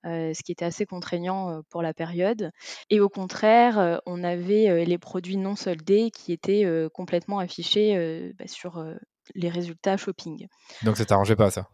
ce 0.06 0.44
qui 0.44 0.52
était 0.52 0.66
assez 0.66 0.86
contraignant 0.86 1.62
pour 1.70 1.82
la 1.82 1.94
période. 1.94 2.52
Et 2.90 3.00
au 3.00 3.08
contraire, 3.08 4.02
on 4.06 4.22
avait 4.22 4.84
les 4.84 4.98
produits 4.98 5.38
non 5.38 5.56
soldés 5.56 6.12
qui 6.12 6.34
étaient 6.34 6.66
complètement 6.94 7.40
affichés 7.40 8.34
bah, 8.38 8.46
sur 8.48 8.84
les 9.34 9.48
résultats 9.48 9.96
shopping. 9.96 10.48
Donc 10.82 10.98
ça 10.98 11.06
t'arrangeait 11.06 11.38
pas 11.38 11.52
ça? 11.52 11.70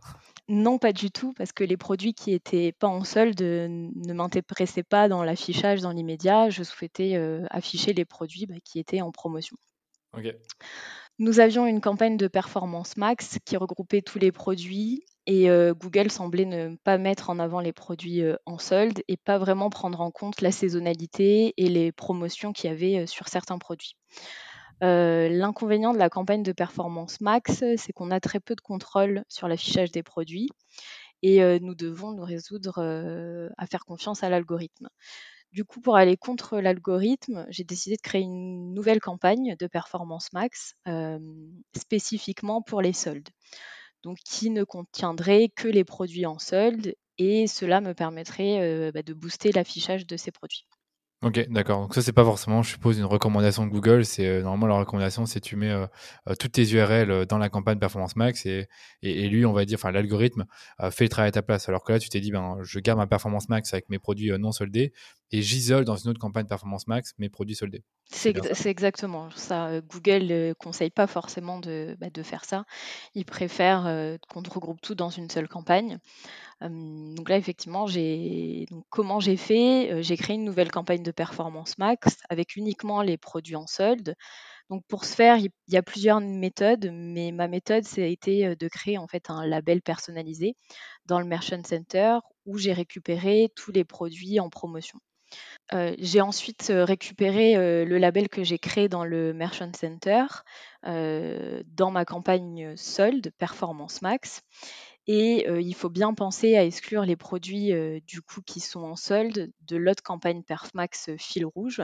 Non, 0.48 0.78
pas 0.78 0.94
du 0.94 1.10
tout, 1.10 1.34
parce 1.34 1.52
que 1.52 1.64
les 1.64 1.76
produits 1.76 2.14
qui 2.14 2.34
étaient 2.34 2.72
pas 2.72 2.88
en 2.88 3.04
solde 3.04 3.42
ne 3.42 4.14
m'intéressaient 4.14 4.84
pas 4.84 5.08
dans 5.08 5.24
l'affichage 5.24 5.82
dans 5.82 5.92
l'immédiat. 5.92 6.52
Je 6.52 6.62
souhaitais 6.62 7.20
afficher 7.50 7.94
les 7.94 8.06
produits 8.06 8.46
bah, 8.46 8.60
qui 8.64 8.78
étaient 8.78 9.02
en 9.02 9.12
promotion. 9.12 9.58
Ok. 10.16 10.36
Nous 11.22 11.42
avions 11.42 11.68
une 11.68 11.82
campagne 11.82 12.16
de 12.16 12.30
performance 12.30 12.96
max 12.96 13.40
qui 13.44 13.58
regroupait 13.58 14.02
tous 14.02 14.20
les 14.20 14.32
produits 14.32 15.04
et 15.26 15.50
euh, 15.50 15.74
Google 15.74 16.10
semblait 16.10 16.46
ne 16.46 16.78
pas 16.78 16.98
mettre 16.98 17.30
en 17.30 17.40
avant 17.40 17.60
les 17.60 17.74
produits 17.74 18.22
euh, 18.22 18.38
en 18.46 18.58
solde 18.58 19.04
et 19.10 19.18
pas 19.18 19.38
vraiment 19.38 19.70
prendre 19.70 20.00
en 20.00 20.12
compte 20.12 20.40
la 20.40 20.54
saisonnalité 20.54 21.54
et 21.58 21.68
les 21.68 21.92
promotions 21.92 22.54
qu'il 22.54 22.70
y 22.70 22.74
avait 22.74 23.00
euh, 23.00 23.06
sur 23.06 23.28
certains 23.28 23.58
produits. 23.58 23.98
L'inconvénient 24.82 25.92
de 25.92 25.98
la 25.98 26.10
campagne 26.10 26.42
de 26.42 26.54
performance 26.54 27.20
max, 27.20 27.66
c'est 27.76 27.92
qu'on 27.92 28.12
a 28.12 28.22
très 28.22 28.40
peu 28.40 28.56
de 28.56 28.62
contrôle 28.62 29.26
sur 29.28 29.50
l'affichage 29.50 29.92
des 29.92 30.04
produits 30.04 30.48
et 31.22 31.42
nous 31.60 31.76
devons 31.76 32.14
nous 32.14 32.24
résoudre 32.24 32.80
à 33.58 33.68
faire 33.68 33.84
confiance 33.84 34.24
à 34.24 34.30
l'algorithme. 34.30 34.88
Du 35.52 35.66
coup, 35.66 35.82
pour 35.82 35.96
aller 35.96 36.16
contre 36.16 36.60
l'algorithme, 36.60 37.46
j'ai 37.50 37.64
décidé 37.64 37.96
de 37.96 38.02
créer 38.02 38.22
une 38.22 38.74
nouvelle 38.74 39.00
campagne 39.00 39.56
de 39.58 39.68
performance 39.68 40.32
max 40.34 40.76
spécifiquement 41.76 42.62
pour 42.62 42.82
les 42.82 42.94
soldes. 42.94 43.30
Donc, 44.04 44.18
qui 44.24 44.50
ne 44.50 44.64
contiendrait 44.64 45.50
que 45.56 45.68
les 45.68 45.84
produits 45.84 46.26
en 46.26 46.40
solde 46.40 46.96
et 47.18 47.48
cela 47.48 47.82
me 47.82 47.94
permettrait 47.94 48.92
bah, 48.92 49.02
de 49.02 49.14
booster 49.14 49.52
l'affichage 49.52 50.06
de 50.06 50.18
ces 50.18 50.32
produits. 50.32 50.66
Ok, 51.22 51.50
d'accord. 51.50 51.82
Donc 51.82 51.94
ça, 51.94 52.02
c'est 52.02 52.14
pas 52.14 52.24
forcément, 52.24 52.62
je 52.64 52.70
suppose, 52.72 52.98
une 52.98 53.04
recommandation 53.04 53.66
de 53.66 53.70
Google. 53.70 54.06
C'est 54.06 54.26
euh, 54.26 54.42
normalement 54.42 54.68
la 54.68 54.80
recommandation, 54.80 55.26
c'est 55.26 55.42
tu 55.42 55.58
mets 55.58 55.70
euh, 55.70 55.86
euh, 56.30 56.36
toutes 56.40 56.54
tes 56.54 56.64
URL 56.72 57.26
dans 57.26 57.38
la 57.38 57.50
campagne 57.50 57.78
Performance 57.78 58.16
Max 58.16 58.46
et, 58.46 58.70
et, 59.02 59.28
lui, 59.28 59.46
on 59.46 59.52
va 59.52 59.66
dire, 59.66 59.78
enfin 59.78 59.92
l'algorithme 59.92 60.46
fait 60.92 61.04
le 61.04 61.10
travail 61.10 61.28
à 61.28 61.32
ta 61.34 61.42
place. 61.42 61.68
Alors 61.68 61.84
que 61.84 61.92
là, 61.92 62.00
tu 62.00 62.08
t'es 62.08 62.22
dit, 62.22 62.32
ben, 62.32 62.60
je 62.62 62.80
garde 62.80 62.98
ma 62.98 63.06
Performance 63.06 63.50
Max 63.50 63.74
avec 63.74 63.90
mes 63.90 64.00
produits 64.00 64.32
non 64.40 64.54
soldés 64.54 64.94
et 65.32 65.42
j'isole 65.42 65.86
dans 65.86 65.96
une 65.96 66.10
autre 66.12 66.20
campagne 66.20 66.48
Performance 66.48 66.88
Max 66.88 67.14
mes 67.18 67.30
produits 67.30 67.56
soldés. 67.56 67.84
C'est 68.12 68.66
exactement 68.66 69.30
ça. 69.32 69.82
Google 69.82 70.26
ne 70.26 70.54
conseille 70.54 70.90
pas 70.90 71.06
forcément 71.06 71.60
de, 71.60 71.96
bah, 72.00 72.10
de, 72.10 72.24
faire 72.24 72.44
ça. 72.44 72.66
Il 73.14 73.26
préfère 73.26 74.18
qu'on 74.30 74.42
regroupe 74.42 74.82
tout 74.82 74.96
dans 74.96 75.12
une 75.12 75.30
seule 75.30 75.48
campagne 75.48 76.00
donc 76.62 77.30
là, 77.30 77.38
effectivement, 77.38 77.86
comment 78.90 79.20
j'ai 79.20 79.38
fait? 79.38 80.04
J'ai 80.04 80.18
créé 80.18 80.36
une 80.36 80.44
nouvelle 80.44 80.72
campagne 80.72 81.04
de 81.04 81.12
performance 81.12 81.78
max 81.78 82.18
avec 82.30 82.56
uniquement 82.58 83.02
les 83.02 83.18
produits 83.18 83.56
en 83.56 83.66
solde. 83.66 84.16
Donc 84.70 84.84
pour 84.88 85.06
ce 85.06 85.16
faire, 85.16 85.38
il 85.38 85.52
y 85.70 85.78
a 85.78 85.82
plusieurs 85.82 86.20
méthodes, 86.20 86.90
mais 86.92 87.32
ma 87.32 87.48
méthode, 87.48 87.86
ça 87.86 88.02
a 88.02 88.06
été 88.06 88.56
de 88.56 88.68
créer 88.68 88.98
en 88.98 89.08
fait 89.08 89.30
un 89.30 89.46
label 89.48 89.82
personnalisé 89.82 90.56
dans 91.06 91.20
le 91.20 91.26
Merchant 91.26 91.64
Center 91.64 92.18
où 92.46 92.58
j'ai 92.58 92.74
récupéré 92.74 93.50
tous 93.56 93.72
les 93.72 93.86
produits 93.86 94.40
en 94.40 94.50
promotion. 94.50 95.00
J'ai 95.98 96.22
ensuite 96.22 96.72
récupéré 96.74 97.56
le 97.86 97.98
label 97.98 98.30
que 98.30 98.44
j'ai 98.44 98.58
créé 98.58 98.90
dans 98.90 99.06
le 99.06 99.34
Merchant 99.34 99.72
Center 99.74 100.26
dans 100.84 101.92
ma 101.92 102.06
campagne 102.06 102.76
solde 102.76 103.32
Performance 103.38 104.02
Max 104.02 104.42
et 105.08 105.48
il 105.48 105.76
faut 105.76 105.90
bien 105.90 106.14
penser 106.14 106.56
à 106.56 106.66
exclure 106.66 107.04
les 107.04 107.16
produits 107.16 107.72
du 108.02 108.22
coup 108.22 108.42
qui 108.42 108.60
sont 108.60 108.82
en 108.82 108.96
solde 108.96 109.52
de 109.62 109.78
l'autre 109.78 110.04
campagne 110.04 110.44
Perfmax 110.44 111.12
fil 111.18 111.46
rouge 111.46 111.82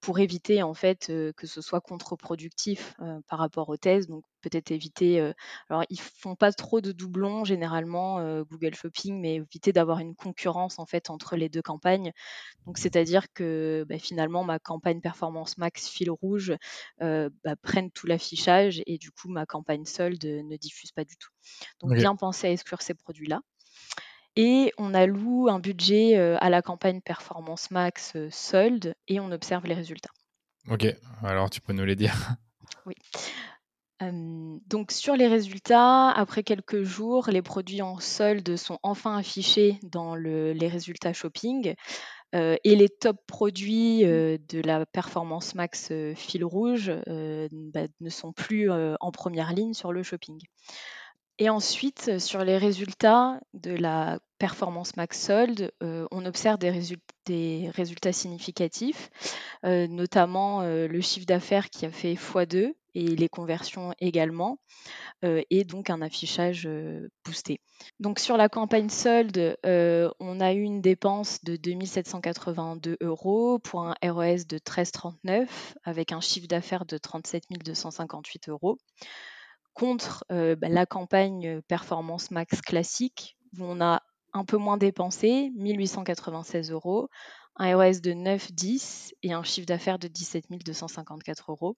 pour 0.00 0.18
éviter 0.20 0.62
en 0.62 0.74
fait 0.74 1.06
que 1.36 1.46
ce 1.46 1.60
soit 1.60 1.80
contre-productif 1.80 2.94
par 3.28 3.38
rapport 3.38 3.68
aux 3.68 3.76
thèses. 3.76 4.08
Peut-être 4.44 4.70
éviter. 4.70 5.32
alors 5.68 5.84
ils 5.88 6.00
font 6.00 6.36
pas 6.36 6.52
trop 6.52 6.80
de 6.80 6.92
doublons 6.92 7.44
généralement 7.44 8.42
Google 8.44 8.74
Shopping, 8.74 9.20
mais 9.20 9.36
éviter 9.36 9.72
d'avoir 9.72 9.98
une 9.98 10.14
concurrence 10.14 10.78
en 10.78 10.86
fait 10.86 11.10
entre 11.10 11.36
les 11.36 11.48
deux 11.48 11.62
campagnes. 11.62 12.12
Donc 12.66 12.78
c'est-à-dire 12.78 13.32
que 13.32 13.84
bah, 13.88 13.98
finalement 13.98 14.44
ma 14.44 14.58
campagne 14.58 15.00
Performance 15.00 15.58
Max 15.58 15.88
fil 15.88 16.10
rouge 16.10 16.54
bah, 17.00 17.56
prenne 17.62 17.90
tout 17.90 18.06
l'affichage 18.06 18.82
et 18.86 18.98
du 18.98 19.10
coup 19.10 19.28
ma 19.28 19.46
campagne 19.46 19.84
solde 19.84 20.24
ne 20.24 20.56
diffuse 20.56 20.92
pas 20.92 21.04
du 21.04 21.16
tout. 21.16 21.30
Donc 21.80 21.94
bien 21.94 22.14
penser 22.16 22.48
à 22.48 22.50
exclure 22.50 22.82
ces 22.82 22.94
produits-là. 22.94 23.40
Et 24.36 24.72
on 24.78 24.94
alloue 24.94 25.48
un 25.48 25.60
budget 25.60 26.16
à 26.16 26.50
la 26.50 26.60
campagne 26.60 27.00
Performance 27.00 27.70
Max 27.70 28.16
solde 28.30 28.94
et 29.08 29.20
on 29.20 29.30
observe 29.30 29.66
les 29.66 29.74
résultats. 29.74 30.10
Ok, 30.70 30.86
alors 31.22 31.50
tu 31.50 31.60
peux 31.60 31.72
nous 31.72 31.84
les 31.84 31.96
dire? 31.96 32.14
Oui. 32.86 32.94
Donc 34.00 34.90
sur 34.92 35.16
les 35.16 35.28
résultats, 35.28 36.10
après 36.10 36.42
quelques 36.42 36.82
jours, 36.82 37.28
les 37.28 37.42
produits 37.42 37.82
en 37.82 37.98
solde 38.00 38.56
sont 38.56 38.78
enfin 38.82 39.16
affichés 39.16 39.78
dans 39.82 40.14
les 40.14 40.68
résultats 40.68 41.12
shopping. 41.12 41.74
et 42.32 42.76
les 42.76 42.88
top 42.88 43.16
produits 43.26 44.00
de 44.02 44.60
la 44.64 44.84
Performance 44.86 45.54
Max 45.54 45.92
fil 46.16 46.44
rouge 46.44 46.92
bah, 47.06 47.86
ne 48.00 48.10
sont 48.10 48.32
plus 48.32 48.70
en 48.70 49.12
première 49.12 49.52
ligne 49.52 49.74
sur 49.74 49.92
le 49.92 50.02
shopping. 50.02 50.38
Et 51.38 51.50
ensuite, 51.50 52.18
sur 52.20 52.44
les 52.44 52.58
résultats 52.58 53.40
de 53.54 53.72
la 53.72 54.20
performance 54.38 54.96
max 54.96 55.20
solde, 55.20 55.72
euh, 55.82 56.06
on 56.12 56.26
observe 56.26 56.58
des, 56.58 57.70
résultats 57.70 58.12
significatifs, 58.12 59.10
euh, 59.64 59.88
notamment 59.88 60.60
euh, 60.60 60.86
le 60.86 61.00
chiffre 61.00 61.26
d'affaires 61.26 61.70
qui 61.70 61.86
a 61.86 61.90
fait 61.90 62.14
x2 62.14 62.74
et 62.94 63.06
les 63.06 63.28
conversions 63.28 63.92
également, 63.98 64.58
et 65.24 65.64
donc 65.64 65.90
un 65.90 66.00
affichage 66.00 66.68
boosté. 67.24 67.58
Donc 67.98 68.20
sur 68.20 68.36
la 68.36 68.48
campagne 68.48 68.88
solde, 68.88 69.56
on 69.64 70.40
a 70.40 70.52
eu 70.52 70.60
une 70.60 70.80
dépense 70.80 71.42
de 71.42 71.56
2782 71.56 72.98
euros 73.00 73.58
pour 73.58 73.80
un 73.80 73.94
ROS 74.00 74.46
de 74.46 74.58
13,39 74.58 75.48
avec 75.82 76.12
un 76.12 76.20
chiffre 76.20 76.46
d'affaires 76.46 76.84
de 76.84 76.96
37 76.96 77.46
258 77.64 78.48
euros 78.48 78.78
contre 79.74 80.24
bah, 80.30 80.68
la 80.68 80.86
campagne 80.86 81.60
Performance 81.68 82.30
Max 82.30 82.60
classique, 82.60 83.36
où 83.58 83.64
on 83.64 83.80
a 83.80 84.02
un 84.32 84.44
peu 84.44 84.56
moins 84.56 84.76
dépensé, 84.76 85.50
1896 85.56 86.70
euros, 86.72 87.08
un 87.56 87.76
ROS 87.76 88.00
de 88.00 88.12
9-10 88.12 89.12
et 89.22 89.32
un 89.32 89.44
chiffre 89.44 89.66
d'affaires 89.66 89.98
de 89.98 90.08
17 90.08 90.46
254 90.50 91.50
euros. 91.50 91.76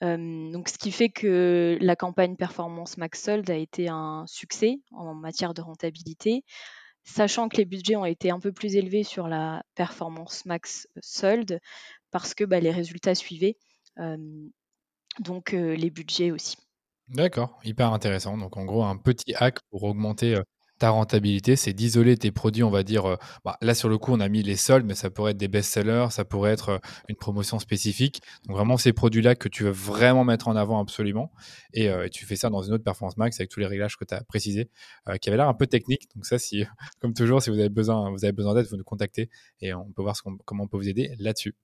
donc, 0.00 0.68
ce 0.68 0.78
qui 0.78 0.92
fait 0.92 1.10
que 1.10 1.76
la 1.80 1.96
campagne 1.96 2.36
Performance 2.36 2.96
Max 2.96 3.22
Sold 3.22 3.50
a 3.50 3.56
été 3.56 3.88
un 3.88 4.24
succès 4.26 4.80
en 4.92 5.14
matière 5.14 5.52
de 5.52 5.60
rentabilité, 5.60 6.42
sachant 7.04 7.48
que 7.48 7.58
les 7.58 7.64
budgets 7.66 7.96
ont 7.96 8.04
été 8.04 8.30
un 8.30 8.40
peu 8.40 8.52
plus 8.52 8.76
élevés 8.76 9.04
sur 9.04 9.28
la 9.28 9.62
Performance 9.74 10.46
Max 10.46 10.88
Sold 11.00 11.60
parce 12.10 12.34
que 12.34 12.44
bah, 12.44 12.60
les 12.60 12.70
résultats 12.70 13.14
suivaient, 13.14 13.58
donc 15.20 15.52
les 15.52 15.90
budgets 15.90 16.30
aussi. 16.30 16.56
D'accord, 17.10 17.58
hyper 17.64 17.92
intéressant. 17.92 18.36
Donc 18.36 18.56
en 18.56 18.64
gros, 18.64 18.84
un 18.84 18.96
petit 18.96 19.34
hack 19.34 19.60
pour 19.70 19.84
augmenter 19.84 20.38
ta 20.78 20.90
rentabilité, 20.90 21.56
c'est 21.56 21.72
d'isoler 21.72 22.16
tes 22.16 22.30
produits, 22.30 22.62
on 22.62 22.70
va 22.70 22.82
dire. 22.82 23.16
Bah, 23.44 23.56
là, 23.62 23.74
sur 23.74 23.88
le 23.88 23.98
coup, 23.98 24.12
on 24.12 24.20
a 24.20 24.28
mis 24.28 24.42
les 24.42 24.56
soldes, 24.56 24.86
mais 24.86 24.94
ça 24.94 25.10
pourrait 25.10 25.32
être 25.32 25.38
des 25.38 25.48
best-sellers, 25.48 26.08
ça 26.10 26.24
pourrait 26.24 26.52
être 26.52 26.80
une 27.08 27.16
promotion 27.16 27.58
spécifique. 27.58 28.22
Donc 28.46 28.56
vraiment, 28.56 28.76
ces 28.76 28.92
produits-là 28.92 29.34
que 29.34 29.48
tu 29.48 29.64
veux 29.64 29.70
vraiment 29.70 30.24
mettre 30.24 30.48
en 30.48 30.56
avant 30.56 30.80
absolument. 30.80 31.32
Et, 31.72 31.90
tu 32.12 32.26
fais 32.26 32.36
ça 32.36 32.50
dans 32.50 32.62
une 32.62 32.74
autre 32.74 32.84
Performance 32.84 33.16
Max 33.16 33.40
avec 33.40 33.50
tous 33.50 33.60
les 33.60 33.66
réglages 33.66 33.96
que 33.96 34.04
tu 34.04 34.14
as 34.14 34.22
précisés, 34.24 34.70
qui 35.20 35.28
avaient 35.28 35.38
l'air 35.38 35.48
un 35.48 35.54
peu 35.54 35.66
techniques. 35.66 36.08
Donc 36.14 36.26
ça, 36.26 36.38
si, 36.38 36.64
comme 37.00 37.14
toujours, 37.14 37.42
si 37.42 37.50
vous 37.50 37.58
avez 37.58 37.68
besoin, 37.70 38.10
vous 38.10 38.24
avez 38.24 38.32
besoin 38.32 38.54
d'aide, 38.54 38.66
vous 38.70 38.76
nous 38.76 38.84
contactez 38.84 39.30
et 39.60 39.74
on 39.74 39.90
peut 39.92 40.02
voir 40.02 40.16
comment 40.44 40.64
on 40.64 40.68
peut 40.68 40.76
vous 40.76 40.88
aider 40.88 41.14
là-dessus. 41.18 41.54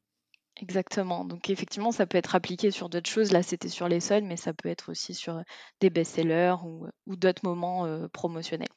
Exactement. 0.61 1.25
Donc 1.25 1.51
effectivement, 1.51 1.91
ça 1.91 2.07
peut 2.07 2.19
être 2.19 2.35
appliqué 2.35 2.71
sur 2.71 2.89
d'autres 2.89 3.11
choses. 3.11 3.33
Là, 3.33 3.43
c'était 3.43 3.69
sur 3.69 3.89
les 3.89 4.01
soldes, 4.01 4.25
mais 4.25 4.37
ça 4.37 4.55
peut 4.55 4.69
être 4.69 4.91
aussi 4.91 5.15
sur 5.15 5.43
des 5.81 5.91
best-sellers 5.91 6.57
ou, 6.65 6.87
d'autres 7.17 7.45
moments 7.45 8.09
promotionnels. 8.11 8.69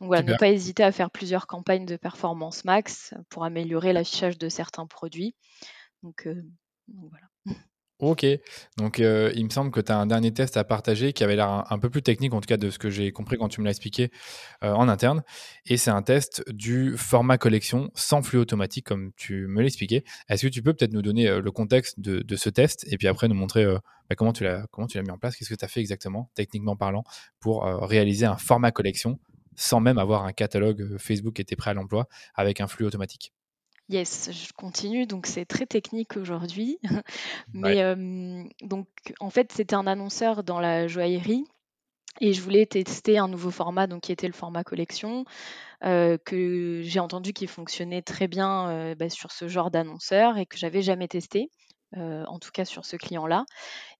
Donc 0.00 0.08
voilà, 0.08 0.22
ne 0.22 0.36
pas 0.36 0.48
hésiter 0.48 0.82
à 0.82 0.92
faire 0.92 1.10
plusieurs 1.10 1.46
campagnes 1.46 1.86
de 1.86 1.96
performance 1.96 2.64
max 2.64 3.14
pour 3.28 3.44
améliorer 3.44 3.92
l'affichage 3.92 4.38
de 4.38 4.48
certains 4.48 4.86
produits. 4.86 5.34
Donc, 6.02 6.28
donc 6.88 7.10
voilà. 7.10 7.26
Ok, 8.00 8.24
donc 8.78 8.98
euh, 8.98 9.30
il 9.36 9.44
me 9.44 9.50
semble 9.50 9.70
que 9.70 9.80
tu 9.80 9.92
as 9.92 9.98
un 9.98 10.06
dernier 10.06 10.32
test 10.32 10.56
à 10.56 10.64
partager 10.64 11.12
qui 11.12 11.22
avait 11.22 11.36
l'air 11.36 11.70
un, 11.70 11.78
peu 11.78 11.90
plus 11.90 12.00
technique, 12.00 12.32
en 12.32 12.40
tout 12.40 12.46
cas 12.46 12.56
de 12.56 12.70
ce 12.70 12.78
que 12.78 12.88
j'ai 12.88 13.12
compris 13.12 13.36
quand 13.36 13.48
tu 13.48 13.60
me 13.60 13.66
l'as 13.66 13.72
expliqué 13.72 14.10
euh, 14.64 14.72
en 14.72 14.88
interne. 14.88 15.22
Et 15.66 15.76
c'est 15.76 15.90
un 15.90 16.00
test 16.00 16.42
du 16.50 16.96
format 16.96 17.36
collection 17.36 17.90
sans 17.94 18.22
flux 18.22 18.38
automatique, 18.38 18.86
comme 18.86 19.12
tu 19.18 19.46
me 19.48 19.60
l'expliquais. 19.60 20.02
Est-ce 20.30 20.46
que 20.46 20.50
tu 20.50 20.62
peux 20.62 20.72
peut-être 20.72 20.94
nous 20.94 21.02
donner 21.02 21.28
euh, 21.28 21.42
le 21.42 21.50
contexte 21.50 22.00
de, 22.00 22.36
ce 22.36 22.48
test 22.48 22.86
et 22.90 22.96
puis 22.96 23.06
après 23.06 23.28
nous 23.28 23.34
montrer 23.34 23.66
bah, 24.08 24.16
comment 24.16 24.32
tu 24.32 24.44
l'as 24.44 24.66
mis 25.02 25.10
en 25.10 25.18
place, 25.18 25.36
qu'est-ce 25.36 25.50
que 25.50 25.54
tu 25.54 25.64
as 25.64 25.68
fait 25.68 25.80
exactement, 25.80 26.30
techniquement 26.34 26.76
parlant, 26.76 27.04
pour 27.38 27.64
réaliser 27.64 28.24
un 28.24 28.36
format 28.36 28.70
collection 28.70 29.18
sans 29.56 29.80
même 29.80 29.98
avoir 29.98 30.24
un 30.24 30.32
catalogue 30.32 30.96
Facebook 30.96 31.34
qui 31.34 31.42
était 31.42 31.56
prêt 31.56 31.72
à 31.72 31.74
l'emploi 31.74 32.08
avec 32.34 32.62
un 32.62 32.66
flux 32.66 32.86
automatique? 32.86 33.34
Yes, 33.90 34.30
je 34.30 34.52
continue. 34.52 35.04
Donc, 35.04 35.26
c'est 35.26 35.44
très 35.44 35.66
technique 35.66 36.16
aujourd'hui. 36.16 36.78
Mais 37.52 37.82
donc, 38.62 38.86
en 39.18 39.30
fait, 39.30 39.50
c'était 39.52 39.74
un 39.74 39.88
annonceur 39.88 40.44
dans 40.44 40.60
la 40.60 40.86
joaillerie 40.86 41.44
et 42.20 42.32
je 42.32 42.40
voulais 42.40 42.66
tester 42.66 43.18
un 43.18 43.26
nouveau 43.26 43.50
format, 43.50 43.88
donc 43.88 44.02
qui 44.02 44.12
était 44.12 44.28
le 44.28 44.32
format 44.32 44.62
collection, 44.62 45.24
que 45.82 46.80
j'ai 46.84 47.00
entendu 47.00 47.32
qu'il 47.32 47.48
fonctionnait 47.48 48.02
très 48.02 48.28
bien 48.28 48.94
bah, 48.94 49.10
sur 49.10 49.32
ce 49.32 49.48
genre 49.48 49.72
d'annonceur 49.72 50.38
et 50.38 50.46
que 50.46 50.56
j'avais 50.56 50.82
jamais 50.82 51.08
testé, 51.08 51.50
en 51.96 52.38
tout 52.38 52.50
cas 52.52 52.64
sur 52.64 52.84
ce 52.84 52.94
client-là. 52.94 53.44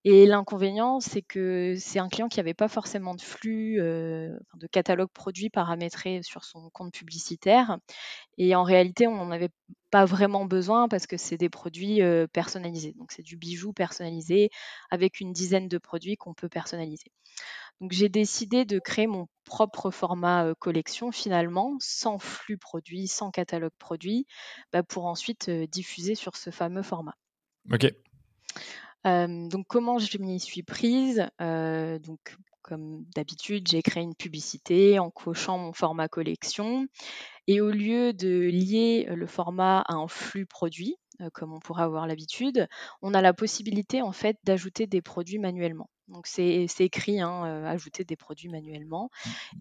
Et 0.05 0.25
l'inconvénient, 0.25 1.01
c'est 1.01 1.21
que 1.21 1.75
c'est 1.77 1.99
un 1.99 2.07
client 2.07 2.29
qui 2.29 2.39
n'avait 2.39 2.53
pas 2.53 2.69
forcément 2.69 3.13
de 3.15 3.21
flux, 3.21 3.75
de 3.77 4.67
catalogue 4.71 5.11
produit 5.11 5.49
paramétré 5.49 6.21
sur 6.23 6.45
son 6.45 6.69
compte 6.69 6.93
publicitaire. 6.93 7.77
Et 8.37 8.55
en 8.55 8.63
réalité, 8.63 9.07
on 9.07 9.15
n'en 9.15 9.31
avait 9.31 9.49
pas 9.91 10.05
vraiment 10.05 10.45
besoin 10.45 10.87
parce 10.87 11.05
que 11.05 11.17
c'est 11.17 11.37
des 11.37 11.49
produits 11.49 12.01
personnalisés. 12.33 12.93
Donc 12.97 13.11
c'est 13.11 13.21
du 13.21 13.37
bijou 13.37 13.73
personnalisé 13.73 14.49
avec 14.89 15.19
une 15.19 15.33
dizaine 15.33 15.67
de 15.67 15.77
produits 15.77 16.15
qu'on 16.15 16.33
peut 16.33 16.49
personnaliser. 16.49 17.11
Donc 17.79 17.91
j'ai 17.91 18.09
décidé 18.09 18.63
de 18.65 18.79
créer 18.79 19.07
mon 19.07 19.27
propre 19.43 19.91
format 19.91 20.53
collection 20.59 21.11
finalement, 21.11 21.75
sans 21.79 22.19
flux 22.19 22.57
produit, 22.57 23.07
sans 23.07 23.31
catalogue 23.31 23.73
produit, 23.79 24.25
bah, 24.71 24.83
pour 24.83 25.05
ensuite 25.05 25.49
diffuser 25.49 26.15
sur 26.15 26.35
ce 26.35 26.51
fameux 26.51 26.83
format. 26.83 27.15
Ok. 27.71 27.91
donc 29.03 29.65
comment 29.67 29.99
je 29.99 30.17
m'y 30.19 30.39
suis 30.39 30.63
prise? 30.63 31.27
Donc 31.39 32.35
comme 32.61 33.05
d'habitude, 33.15 33.67
j'ai 33.67 33.81
créé 33.81 34.03
une 34.03 34.15
publicité 34.15 34.99
en 34.99 35.09
cochant 35.09 35.57
mon 35.57 35.73
format 35.73 36.07
collection. 36.07 36.87
Et 37.47 37.61
au 37.61 37.71
lieu 37.71 38.13
de 38.13 38.49
lier 38.49 39.07
le 39.09 39.27
format 39.27 39.79
à 39.81 39.93
un 39.93 40.07
flux 40.07 40.45
produit, 40.45 40.95
comme 41.33 41.53
on 41.53 41.59
pourrait 41.59 41.83
avoir 41.83 42.07
l'habitude, 42.07 42.67
on 43.01 43.13
a 43.13 43.21
la 43.21 43.33
possibilité 43.33 44.01
en 44.01 44.11
fait 44.11 44.37
d'ajouter 44.43 44.87
des 44.87 45.01
produits 45.01 45.39
manuellement. 45.39 45.89
Donc 46.07 46.27
c'est 46.27 46.67
écrit, 46.79 47.21
hein, 47.21 47.63
ajouter 47.65 48.03
des 48.03 48.15
produits 48.15 48.49
manuellement. 48.49 49.09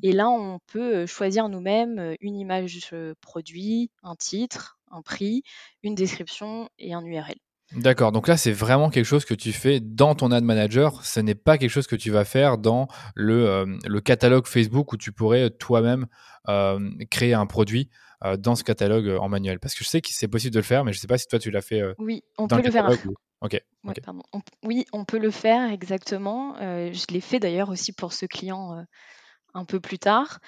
Et 0.03 0.13
là, 0.13 0.29
on 0.31 0.59
peut 0.67 1.07
choisir 1.07 1.49
nous-mêmes 1.49 2.17
une 2.21 2.37
image 2.37 2.95
produit, 3.21 3.91
un 4.03 4.17
titre, 4.17 4.79
un 4.91 5.03
prix, 5.03 5.43
une 5.83 5.95
description 5.95 6.69
et 6.79 6.93
un 6.93 7.05
URL. 7.05 7.39
D'accord, 7.73 8.11
donc 8.11 8.27
là 8.27 8.37
c'est 8.37 8.53
vraiment 8.53 8.91
quelque 8.91 9.05
chose 9.05 9.25
que 9.25 9.35
tu 9.35 9.53
fais 9.53 9.79
dans 9.79 10.17
ton 10.17 10.33
ad 10.33 10.43
manager, 10.43 11.05
ce 11.05 11.21
n'est 11.21 11.37
pas 11.37 11.57
quelque 11.57 11.71
chose 11.71 11.87
que 11.87 11.95
tu 11.95 12.11
vas 12.11 12.25
faire 12.25 12.59
dans 12.59 12.89
le, 13.15 13.49
euh, 13.49 13.79
le 13.87 14.01
catalogue 14.01 14.47
Facebook 14.47 14.93
où 14.93 14.97
tu 14.97 15.13
pourrais 15.13 15.51
toi-même 15.51 16.07
euh, 16.49 16.91
créer 17.11 17.33
un 17.33 17.47
produit 17.47 17.89
euh, 18.25 18.37
dans 18.37 18.57
ce 18.57 18.65
catalogue 18.65 19.17
en 19.21 19.29
manuel. 19.29 19.61
Parce 19.61 19.75
que 19.75 19.85
je 19.85 19.89
sais 19.89 20.01
que 20.01 20.09
c'est 20.11 20.27
possible 20.27 20.53
de 20.53 20.59
le 20.59 20.65
faire, 20.65 20.85
mais 20.85 20.93
je 20.93 20.99
ne 20.99 21.01
sais 21.01 21.07
pas 21.07 21.17
si 21.17 21.29
toi 21.29 21.39
tu 21.39 21.53
l'as 21.53 21.63
fait. 21.63 21.83
oui, 21.99 22.25
on 22.39 22.49
peut 22.49 22.61
le, 22.61 22.71
faire. 22.71 22.91
Ok. 23.43 23.59
oui, 24.65 24.85
on 24.93 25.05
peut 25.07 25.19
le 25.19 25.31
faire 25.31 25.71
exactement. 25.71 26.57
je 26.59 27.13
l'ai 27.13 27.21
fait 27.23 27.39
d'ailleurs 27.39 27.71
aussi 27.71 27.93
pour 27.93 28.13
ce 28.13 28.27
client 28.27 28.85
un 29.55 29.65
peu 29.65 29.81
plus 29.81 29.99
tard. 29.99 30.41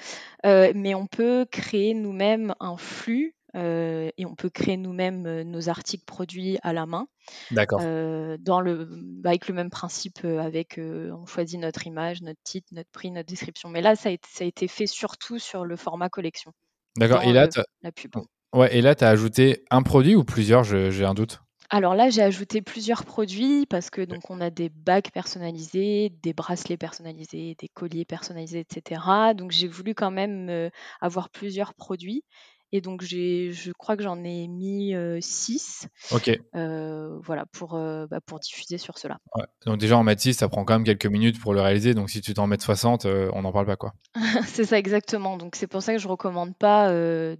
mais 0.44 0.94
on 0.94 1.06
peut 1.06 1.46
créer 1.50 1.94
nous-mêmes 1.94 2.54
un 2.60 2.76
flux 2.76 3.36
euh, 3.54 4.10
et 4.16 4.24
on 4.24 4.34
peut 4.34 4.48
créer 4.48 4.76
nous-mêmes 4.76 5.26
euh, 5.26 5.44
nos 5.44 5.68
articles 5.68 6.04
produits 6.04 6.58
à 6.62 6.72
la 6.72 6.86
main. 6.86 7.06
D'accord. 7.50 7.80
Euh, 7.82 8.36
dans 8.40 8.60
le, 8.60 8.88
bah, 8.90 9.30
avec 9.30 9.48
le 9.48 9.54
même 9.54 9.70
principe, 9.70 10.24
avec 10.24 10.78
on 10.78 11.26
choisit 11.26 11.60
notre 11.60 11.86
image, 11.86 12.22
notre 12.22 12.40
titre, 12.42 12.68
notre 12.72 12.90
prix, 12.90 13.10
notre 13.10 13.28
description. 13.28 13.68
Mais 13.68 13.82
là, 13.82 13.94
ça 13.94 14.08
a, 14.08 14.12
été, 14.12 14.28
ça 14.30 14.44
a 14.44 14.46
été 14.46 14.68
fait 14.68 14.86
surtout 14.86 15.38
sur 15.38 15.64
le 15.64 15.76
format 15.76 16.08
collection. 16.08 16.52
D'accord. 16.96 17.22
Et 17.22 17.32
là, 17.32 17.48
la 17.82 17.92
pub. 17.92 18.16
Ouais, 18.54 18.74
et 18.76 18.82
là, 18.82 18.94
tu 18.94 19.04
as 19.04 19.08
ajouté 19.08 19.64
un 19.70 19.82
produit 19.82 20.14
ou 20.14 20.24
plusieurs? 20.24 20.64
J'ai 20.64 21.04
un 21.04 21.14
doute. 21.14 21.40
Alors 21.70 21.94
là, 21.94 22.10
j'ai 22.10 22.20
ajouté 22.20 22.60
plusieurs 22.60 23.06
produits 23.06 23.64
parce 23.64 23.88
que 23.88 24.02
donc 24.02 24.28
on 24.28 24.42
a 24.42 24.50
des 24.50 24.68
bagues 24.68 25.10
personnalisés, 25.10 26.12
des 26.22 26.34
bracelets 26.34 26.76
personnalisés, 26.76 27.56
des 27.58 27.68
colliers 27.68 28.04
personnalisés, 28.04 28.60
etc. 28.60 29.00
Donc 29.34 29.52
j'ai 29.52 29.68
voulu 29.68 29.94
quand 29.94 30.10
même 30.10 30.70
avoir 31.00 31.30
plusieurs 31.30 31.72
produits 31.72 32.24
et 32.72 32.80
donc, 32.80 33.02
je 33.02 33.72
crois 33.72 33.96
que 33.96 34.02
j'en 34.02 34.22
ai 34.24 34.48
mis 34.48 34.94
6. 35.20 35.88
Ok. 36.10 36.30
voilà, 36.52 37.46
pour, 37.52 37.72
bah, 37.72 38.20
pour 38.24 38.40
diffuser 38.40 38.78
sur 38.78 38.98
cela. 38.98 39.18
Donc, 39.66 39.78
déjà, 39.78 39.96
en 39.96 40.02
mettre 40.02 40.22
6, 40.22 40.34
ça 40.34 40.48
prend 40.48 40.64
quand 40.64 40.74
même 40.74 40.84
quelques 40.84 41.06
minutes 41.06 41.40
pour 41.40 41.54
le 41.54 41.60
réaliser. 41.60 41.94
Donc, 41.94 42.10
si 42.10 42.20
tu 42.20 42.34
t'en 42.34 42.46
mets 42.46 42.58
60, 42.58 43.06
on 43.06 43.42
n'en 43.42 43.52
parle 43.52 43.66
pas. 43.66 43.76
quoi. 43.76 43.92
c'est 44.46 44.64
ça, 44.64 44.78
exactement. 44.78 45.36
Donc, 45.36 45.56
c'est 45.56 45.66
pour 45.66 45.82
ça 45.82 45.92
que 45.92 45.98
je 45.98 46.06
ne 46.06 46.10
recommande 46.10 46.56
pas 46.56 46.90
de, 46.90 47.36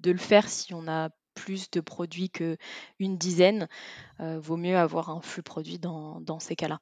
de, 0.00 0.10
le 0.10 0.18
faire 0.18 0.48
si 0.48 0.72
on 0.74 0.86
a 0.88 1.10
plus 1.34 1.70
de 1.70 1.80
produits 1.80 2.30
qu'une 2.30 3.18
dizaine. 3.18 3.68
vaut 4.20 4.56
mieux 4.56 4.76
avoir 4.76 5.10
un 5.10 5.20
flux 5.20 5.42
produit 5.42 5.78
dans, 5.78 6.20
dans 6.20 6.38
ces 6.38 6.56
cas-là. 6.56 6.80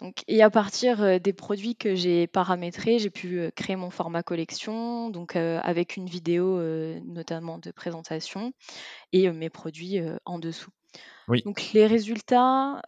Donc, 0.00 0.24
et 0.28 0.42
à 0.42 0.50
partir 0.50 1.20
des 1.20 1.32
produits 1.32 1.76
que 1.76 1.94
j'ai 1.94 2.26
paramétrés, 2.26 2.98
j'ai 2.98 3.10
pu 3.10 3.50
créer 3.54 3.76
mon 3.76 3.90
format 3.90 4.22
collection, 4.22 5.10
donc 5.10 5.36
avec 5.36 5.96
une 5.96 6.06
vidéo 6.06 6.60
notamment 7.04 7.58
de 7.58 7.70
présentation 7.70 8.52
et 9.12 9.30
mes 9.30 9.50
produits 9.50 9.98
en 10.24 10.38
dessous. 10.38 10.70
Oui. 11.28 11.42
Donc 11.44 11.70
les 11.74 11.86
résultats, 11.86 12.82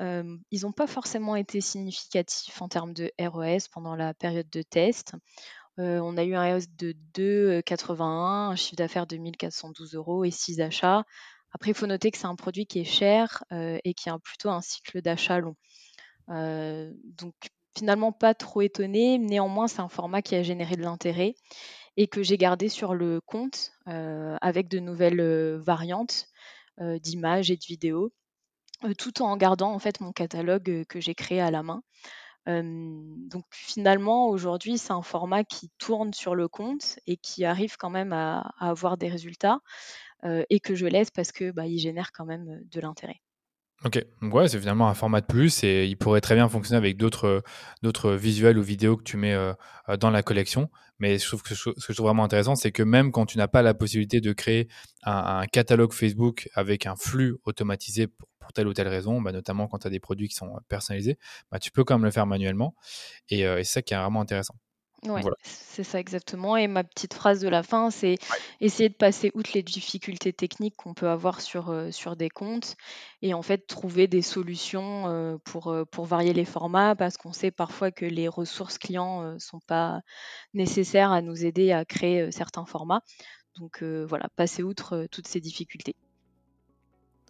ils 0.50 0.62
n'ont 0.62 0.72
pas 0.72 0.86
forcément 0.86 1.36
été 1.36 1.60
significatifs 1.60 2.60
en 2.60 2.68
termes 2.68 2.92
de 2.92 3.12
ROS 3.20 3.68
pendant 3.72 3.94
la 3.94 4.14
période 4.14 4.50
de 4.50 4.62
test. 4.62 5.12
on 5.78 6.16
a 6.16 6.24
eu 6.24 6.34
un 6.34 6.54
ROS 6.54 6.64
de 6.76 6.94
2,81, 7.14 8.02
un 8.50 8.56
chiffre 8.56 8.76
d'affaires 8.76 9.06
de 9.06 9.16
1412 9.16 9.94
euros 9.94 10.24
et 10.24 10.30
6 10.30 10.60
achats. 10.60 11.04
Après, 11.54 11.70
il 11.70 11.74
faut 11.74 11.86
noter 11.86 12.10
que 12.10 12.18
c'est 12.18 12.26
un 12.26 12.34
produit 12.34 12.66
qui 12.66 12.80
est 12.80 12.84
cher 12.84 13.44
et 13.50 13.94
qui 13.94 14.08
a 14.08 14.18
plutôt 14.18 14.50
un 14.50 14.60
cycle 14.60 15.02
d'achat 15.02 15.38
long. 15.38 15.54
Euh, 16.30 16.92
donc 17.04 17.34
finalement 17.76 18.12
pas 18.12 18.34
trop 18.34 18.62
étonnée. 18.62 19.18
Néanmoins, 19.18 19.68
c'est 19.68 19.80
un 19.80 19.88
format 19.88 20.22
qui 20.22 20.34
a 20.34 20.42
généré 20.42 20.76
de 20.76 20.82
l'intérêt 20.82 21.34
et 21.96 22.06
que 22.06 22.22
j'ai 22.22 22.38
gardé 22.38 22.68
sur 22.68 22.94
le 22.94 23.20
compte 23.20 23.72
euh, 23.88 24.36
avec 24.40 24.68
de 24.68 24.78
nouvelles 24.78 25.20
euh, 25.20 25.58
variantes 25.58 26.26
d'images 26.78 27.50
et 27.50 27.56
de 27.56 27.64
vidéos, 27.64 28.12
tout 28.98 29.22
en 29.22 29.36
gardant 29.36 29.72
en 29.72 29.78
fait 29.78 30.00
mon 30.00 30.10
catalogue 30.10 30.84
que 30.88 31.00
j'ai 31.00 31.14
créé 31.14 31.40
à 31.40 31.50
la 31.50 31.62
main. 31.62 31.82
donc 32.46 33.44
finalement, 33.50 34.28
aujourd'hui, 34.28 34.78
c'est 34.78 34.92
un 34.92 35.02
format 35.02 35.44
qui 35.44 35.70
tourne 35.78 36.12
sur 36.14 36.34
le 36.34 36.48
compte 36.48 36.98
et 37.06 37.18
qui 37.18 37.44
arrive 37.44 37.76
quand 37.76 37.90
même 37.90 38.12
à 38.12 38.52
avoir 38.58 38.96
des 38.96 39.08
résultats. 39.08 39.60
et 40.24 40.60
que 40.60 40.74
je 40.74 40.86
laisse 40.86 41.10
parce 41.10 41.30
que 41.30 41.52
bah, 41.52 41.64
génèrent 41.76 42.10
quand 42.12 42.26
même 42.26 42.62
de 42.64 42.80
l'intérêt. 42.80 43.20
Ok, 43.84 44.04
donc 44.20 44.32
ouais, 44.32 44.46
c'est 44.46 44.60
finalement 44.60 44.88
un 44.88 44.94
format 44.94 45.20
de 45.20 45.26
plus 45.26 45.64
et 45.64 45.86
il 45.86 45.96
pourrait 45.96 46.20
très 46.20 46.36
bien 46.36 46.48
fonctionner 46.48 46.78
avec 46.78 46.96
d'autres, 46.96 47.42
visuels 48.14 48.56
ou 48.56 48.62
vidéos 48.62 48.96
que 48.96 49.02
tu 49.02 49.16
mets 49.16 49.36
dans 49.98 50.10
la 50.10 50.22
collection. 50.22 50.70
Mais 51.00 51.18
je 51.18 51.26
trouve 51.26 51.42
que 51.42 51.56
ce 51.56 51.70
que 51.70 51.80
je 51.88 51.92
trouve 51.94 52.06
vraiment 52.06 52.22
intéressant, 52.22 52.54
c'est 52.54 52.70
que 52.70 52.84
même 52.84 53.10
quand 53.10 53.26
tu 53.26 53.38
n'as 53.38 53.48
pas 53.48 53.60
la 53.62 53.74
possibilité 53.74 54.20
de 54.20 54.32
créer 54.32 54.68
un, 55.02 55.46
catalogue 55.46 55.92
Facebook 55.92 56.48
avec 56.54 56.86
un 56.86 56.94
flux 56.94 57.38
automatisé 57.44 58.06
pour, 58.06 58.52
telle 58.54 58.68
ou 58.68 58.72
telle 58.72 58.86
raison, 58.88 59.20
bah, 59.20 59.32
notamment 59.32 59.66
quand 59.66 59.78
tu 59.78 59.88
as 59.88 59.90
des 59.90 60.00
produits 60.00 60.28
qui 60.28 60.36
sont 60.36 60.60
personnalisés, 60.68 61.18
bah, 61.50 61.58
tu 61.58 61.72
peux 61.72 61.82
quand 61.82 61.94
même 61.94 62.04
le 62.04 62.12
faire 62.12 62.26
manuellement. 62.26 62.76
Et, 63.30 63.40
et 63.40 63.64
c'est 63.64 63.72
ça 63.72 63.82
qui 63.82 63.94
est 63.94 63.96
vraiment 63.96 64.20
intéressant. 64.20 64.54
Ouais, 65.04 65.22
c'est 65.42 65.82
ça 65.82 65.98
exactement 65.98 66.56
et 66.56 66.68
ma 66.68 66.84
petite 66.84 67.14
phrase 67.14 67.40
de 67.40 67.48
la 67.48 67.62
fin, 67.62 67.90
c'est 67.90 68.18
essayer 68.60 68.88
de 68.88 68.94
passer 68.94 69.32
outre 69.34 69.50
les 69.54 69.62
difficultés 69.62 70.32
techniques 70.32 70.76
qu'on 70.76 70.94
peut 70.94 71.08
avoir 71.08 71.40
sur, 71.40 71.74
sur 71.90 72.14
des 72.14 72.28
comptes 72.28 72.76
et 73.20 73.34
en 73.34 73.42
fait 73.42 73.66
trouver 73.66 74.06
des 74.06 74.22
solutions, 74.22 75.40
pour, 75.44 75.74
pour 75.90 76.04
varier 76.04 76.32
les 76.32 76.44
formats 76.44 76.94
parce 76.94 77.16
qu'on 77.16 77.32
sait 77.32 77.50
parfois 77.50 77.90
que 77.90 78.04
les 78.04 78.28
ressources 78.28 78.78
clients, 78.78 79.32
ne 79.32 79.38
sont 79.38 79.60
pas 79.66 80.02
nécessaires 80.54 81.10
à 81.10 81.20
nous 81.20 81.44
aider 81.44 81.72
à 81.72 81.84
créer, 81.84 82.30
certains 82.30 82.64
formats. 82.64 83.02
Donc, 83.58 83.82
voilà, 83.82 84.28
passer 84.36 84.62
outre, 84.62 85.06
toutes 85.10 85.26
ces 85.26 85.40
difficultés. 85.40 85.96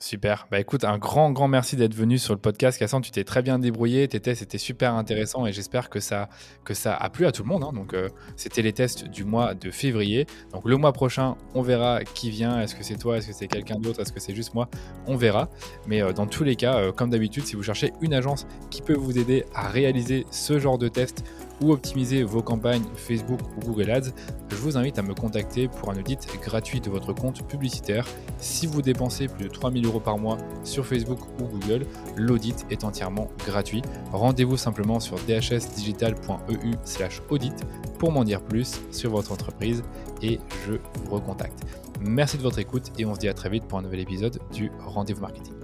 Super. 0.02 0.48
Bah 0.50 0.58
écoute, 0.58 0.82
un 0.82 0.98
grand, 0.98 1.30
grand 1.30 1.46
merci 1.46 1.76
d'être 1.76 1.94
venu 1.94 2.18
sur 2.18 2.34
le 2.34 2.40
podcast. 2.40 2.76
Cassandre, 2.76 3.06
tu 3.06 3.12
t'es 3.12 3.22
très 3.22 3.40
bien 3.40 3.60
débrouillé. 3.60 4.08
Tes 4.08 4.18
tests 4.18 4.42
étaient 4.42 4.58
super 4.58 4.94
intéressants 4.94 5.46
et 5.46 5.52
j'espère 5.52 5.90
que 5.90 6.00
ça, 6.00 6.28
a 6.66 7.10
plu 7.10 7.24
à 7.24 7.30
tout 7.30 7.44
le 7.44 7.48
monde. 7.48 7.62
Hein. 7.62 7.70
Donc, 7.72 7.94
euh, 7.94 8.08
c'était 8.34 8.62
les 8.62 8.72
tests 8.72 9.04
du 9.04 9.22
mois 9.22 9.54
de 9.54 9.70
février. 9.70 10.26
Donc, 10.52 10.68
le 10.68 10.76
mois 10.76 10.92
prochain, 10.92 11.36
on 11.54 11.62
verra 11.62 12.02
qui 12.02 12.30
vient. 12.30 12.60
Est-ce 12.60 12.74
que 12.74 12.82
c'est 12.82 12.96
toi? 12.96 13.18
Est-ce 13.18 13.28
que 13.28 13.32
c'est 13.32 13.46
quelqu'un 13.46 13.78
d'autre? 13.78 14.00
Est-ce 14.00 14.12
que 14.12 14.18
c'est 14.18 14.34
juste 14.34 14.54
moi? 14.54 14.68
On 15.06 15.14
verra. 15.14 15.48
Mais 15.86 16.02
euh, 16.02 16.12
dans 16.12 16.26
tous 16.26 16.42
les 16.42 16.56
cas, 16.56 16.78
euh, 16.78 16.90
comme 16.90 17.10
d'habitude, 17.10 17.46
si 17.46 17.54
vous 17.54 17.62
cherchez 17.62 17.92
une 18.00 18.12
agence 18.12 18.48
qui 18.70 18.82
peut 18.82 18.96
vous 18.96 19.16
aider 19.18 19.44
à 19.54 19.68
réaliser 19.68 20.26
ce 20.32 20.58
genre 20.58 20.78
de 20.78 20.88
test 20.88 21.22
ou 21.62 21.72
optimiser 21.72 22.24
vos 22.24 22.42
campagnes 22.42 22.84
Facebook 22.96 23.40
ou 23.56 23.60
Google 23.66 23.90
Ads, 23.90 24.10
je 24.50 24.56
vous 24.56 24.76
invite 24.76 24.98
à 24.98 25.02
me 25.02 25.14
contacter 25.14 25.68
pour 25.68 25.90
un 25.90 25.98
audit 25.98 26.26
gratuit 26.42 26.80
de 26.80 26.90
votre 26.90 27.12
compte 27.12 27.46
publicitaire. 27.48 28.08
Si 28.38 28.66
vous 28.66 28.82
dépensez 28.82 29.28
plus 29.28 29.44
de 29.44 29.50
3000 29.50 29.86
euros 29.86 30.00
par 30.00 30.18
mois 30.18 30.38
sur 30.64 30.84
Facebook 30.84 31.20
ou 31.40 31.44
Google, 31.44 31.86
l'audit 32.16 32.66
est 32.70 32.82
entièrement 32.84 33.28
gratuit. 33.46 33.82
Rendez-vous 34.12 34.56
simplement 34.56 34.98
sur 35.00 35.16
dhsdigital.eu/audit 35.16 37.64
pour 37.98 38.12
m'en 38.12 38.24
dire 38.24 38.42
plus 38.42 38.80
sur 38.90 39.10
votre 39.10 39.32
entreprise 39.32 39.82
et 40.22 40.40
je 40.66 40.74
vous 41.04 41.14
recontacte. 41.14 41.60
Merci 42.00 42.36
de 42.36 42.42
votre 42.42 42.58
écoute 42.58 42.92
et 42.98 43.04
on 43.04 43.14
se 43.14 43.20
dit 43.20 43.28
à 43.28 43.34
très 43.34 43.48
vite 43.48 43.64
pour 43.64 43.78
un 43.78 43.82
nouvel 43.82 44.00
épisode 44.00 44.40
du 44.52 44.72
Rendez-vous 44.84 45.20
Marketing. 45.20 45.61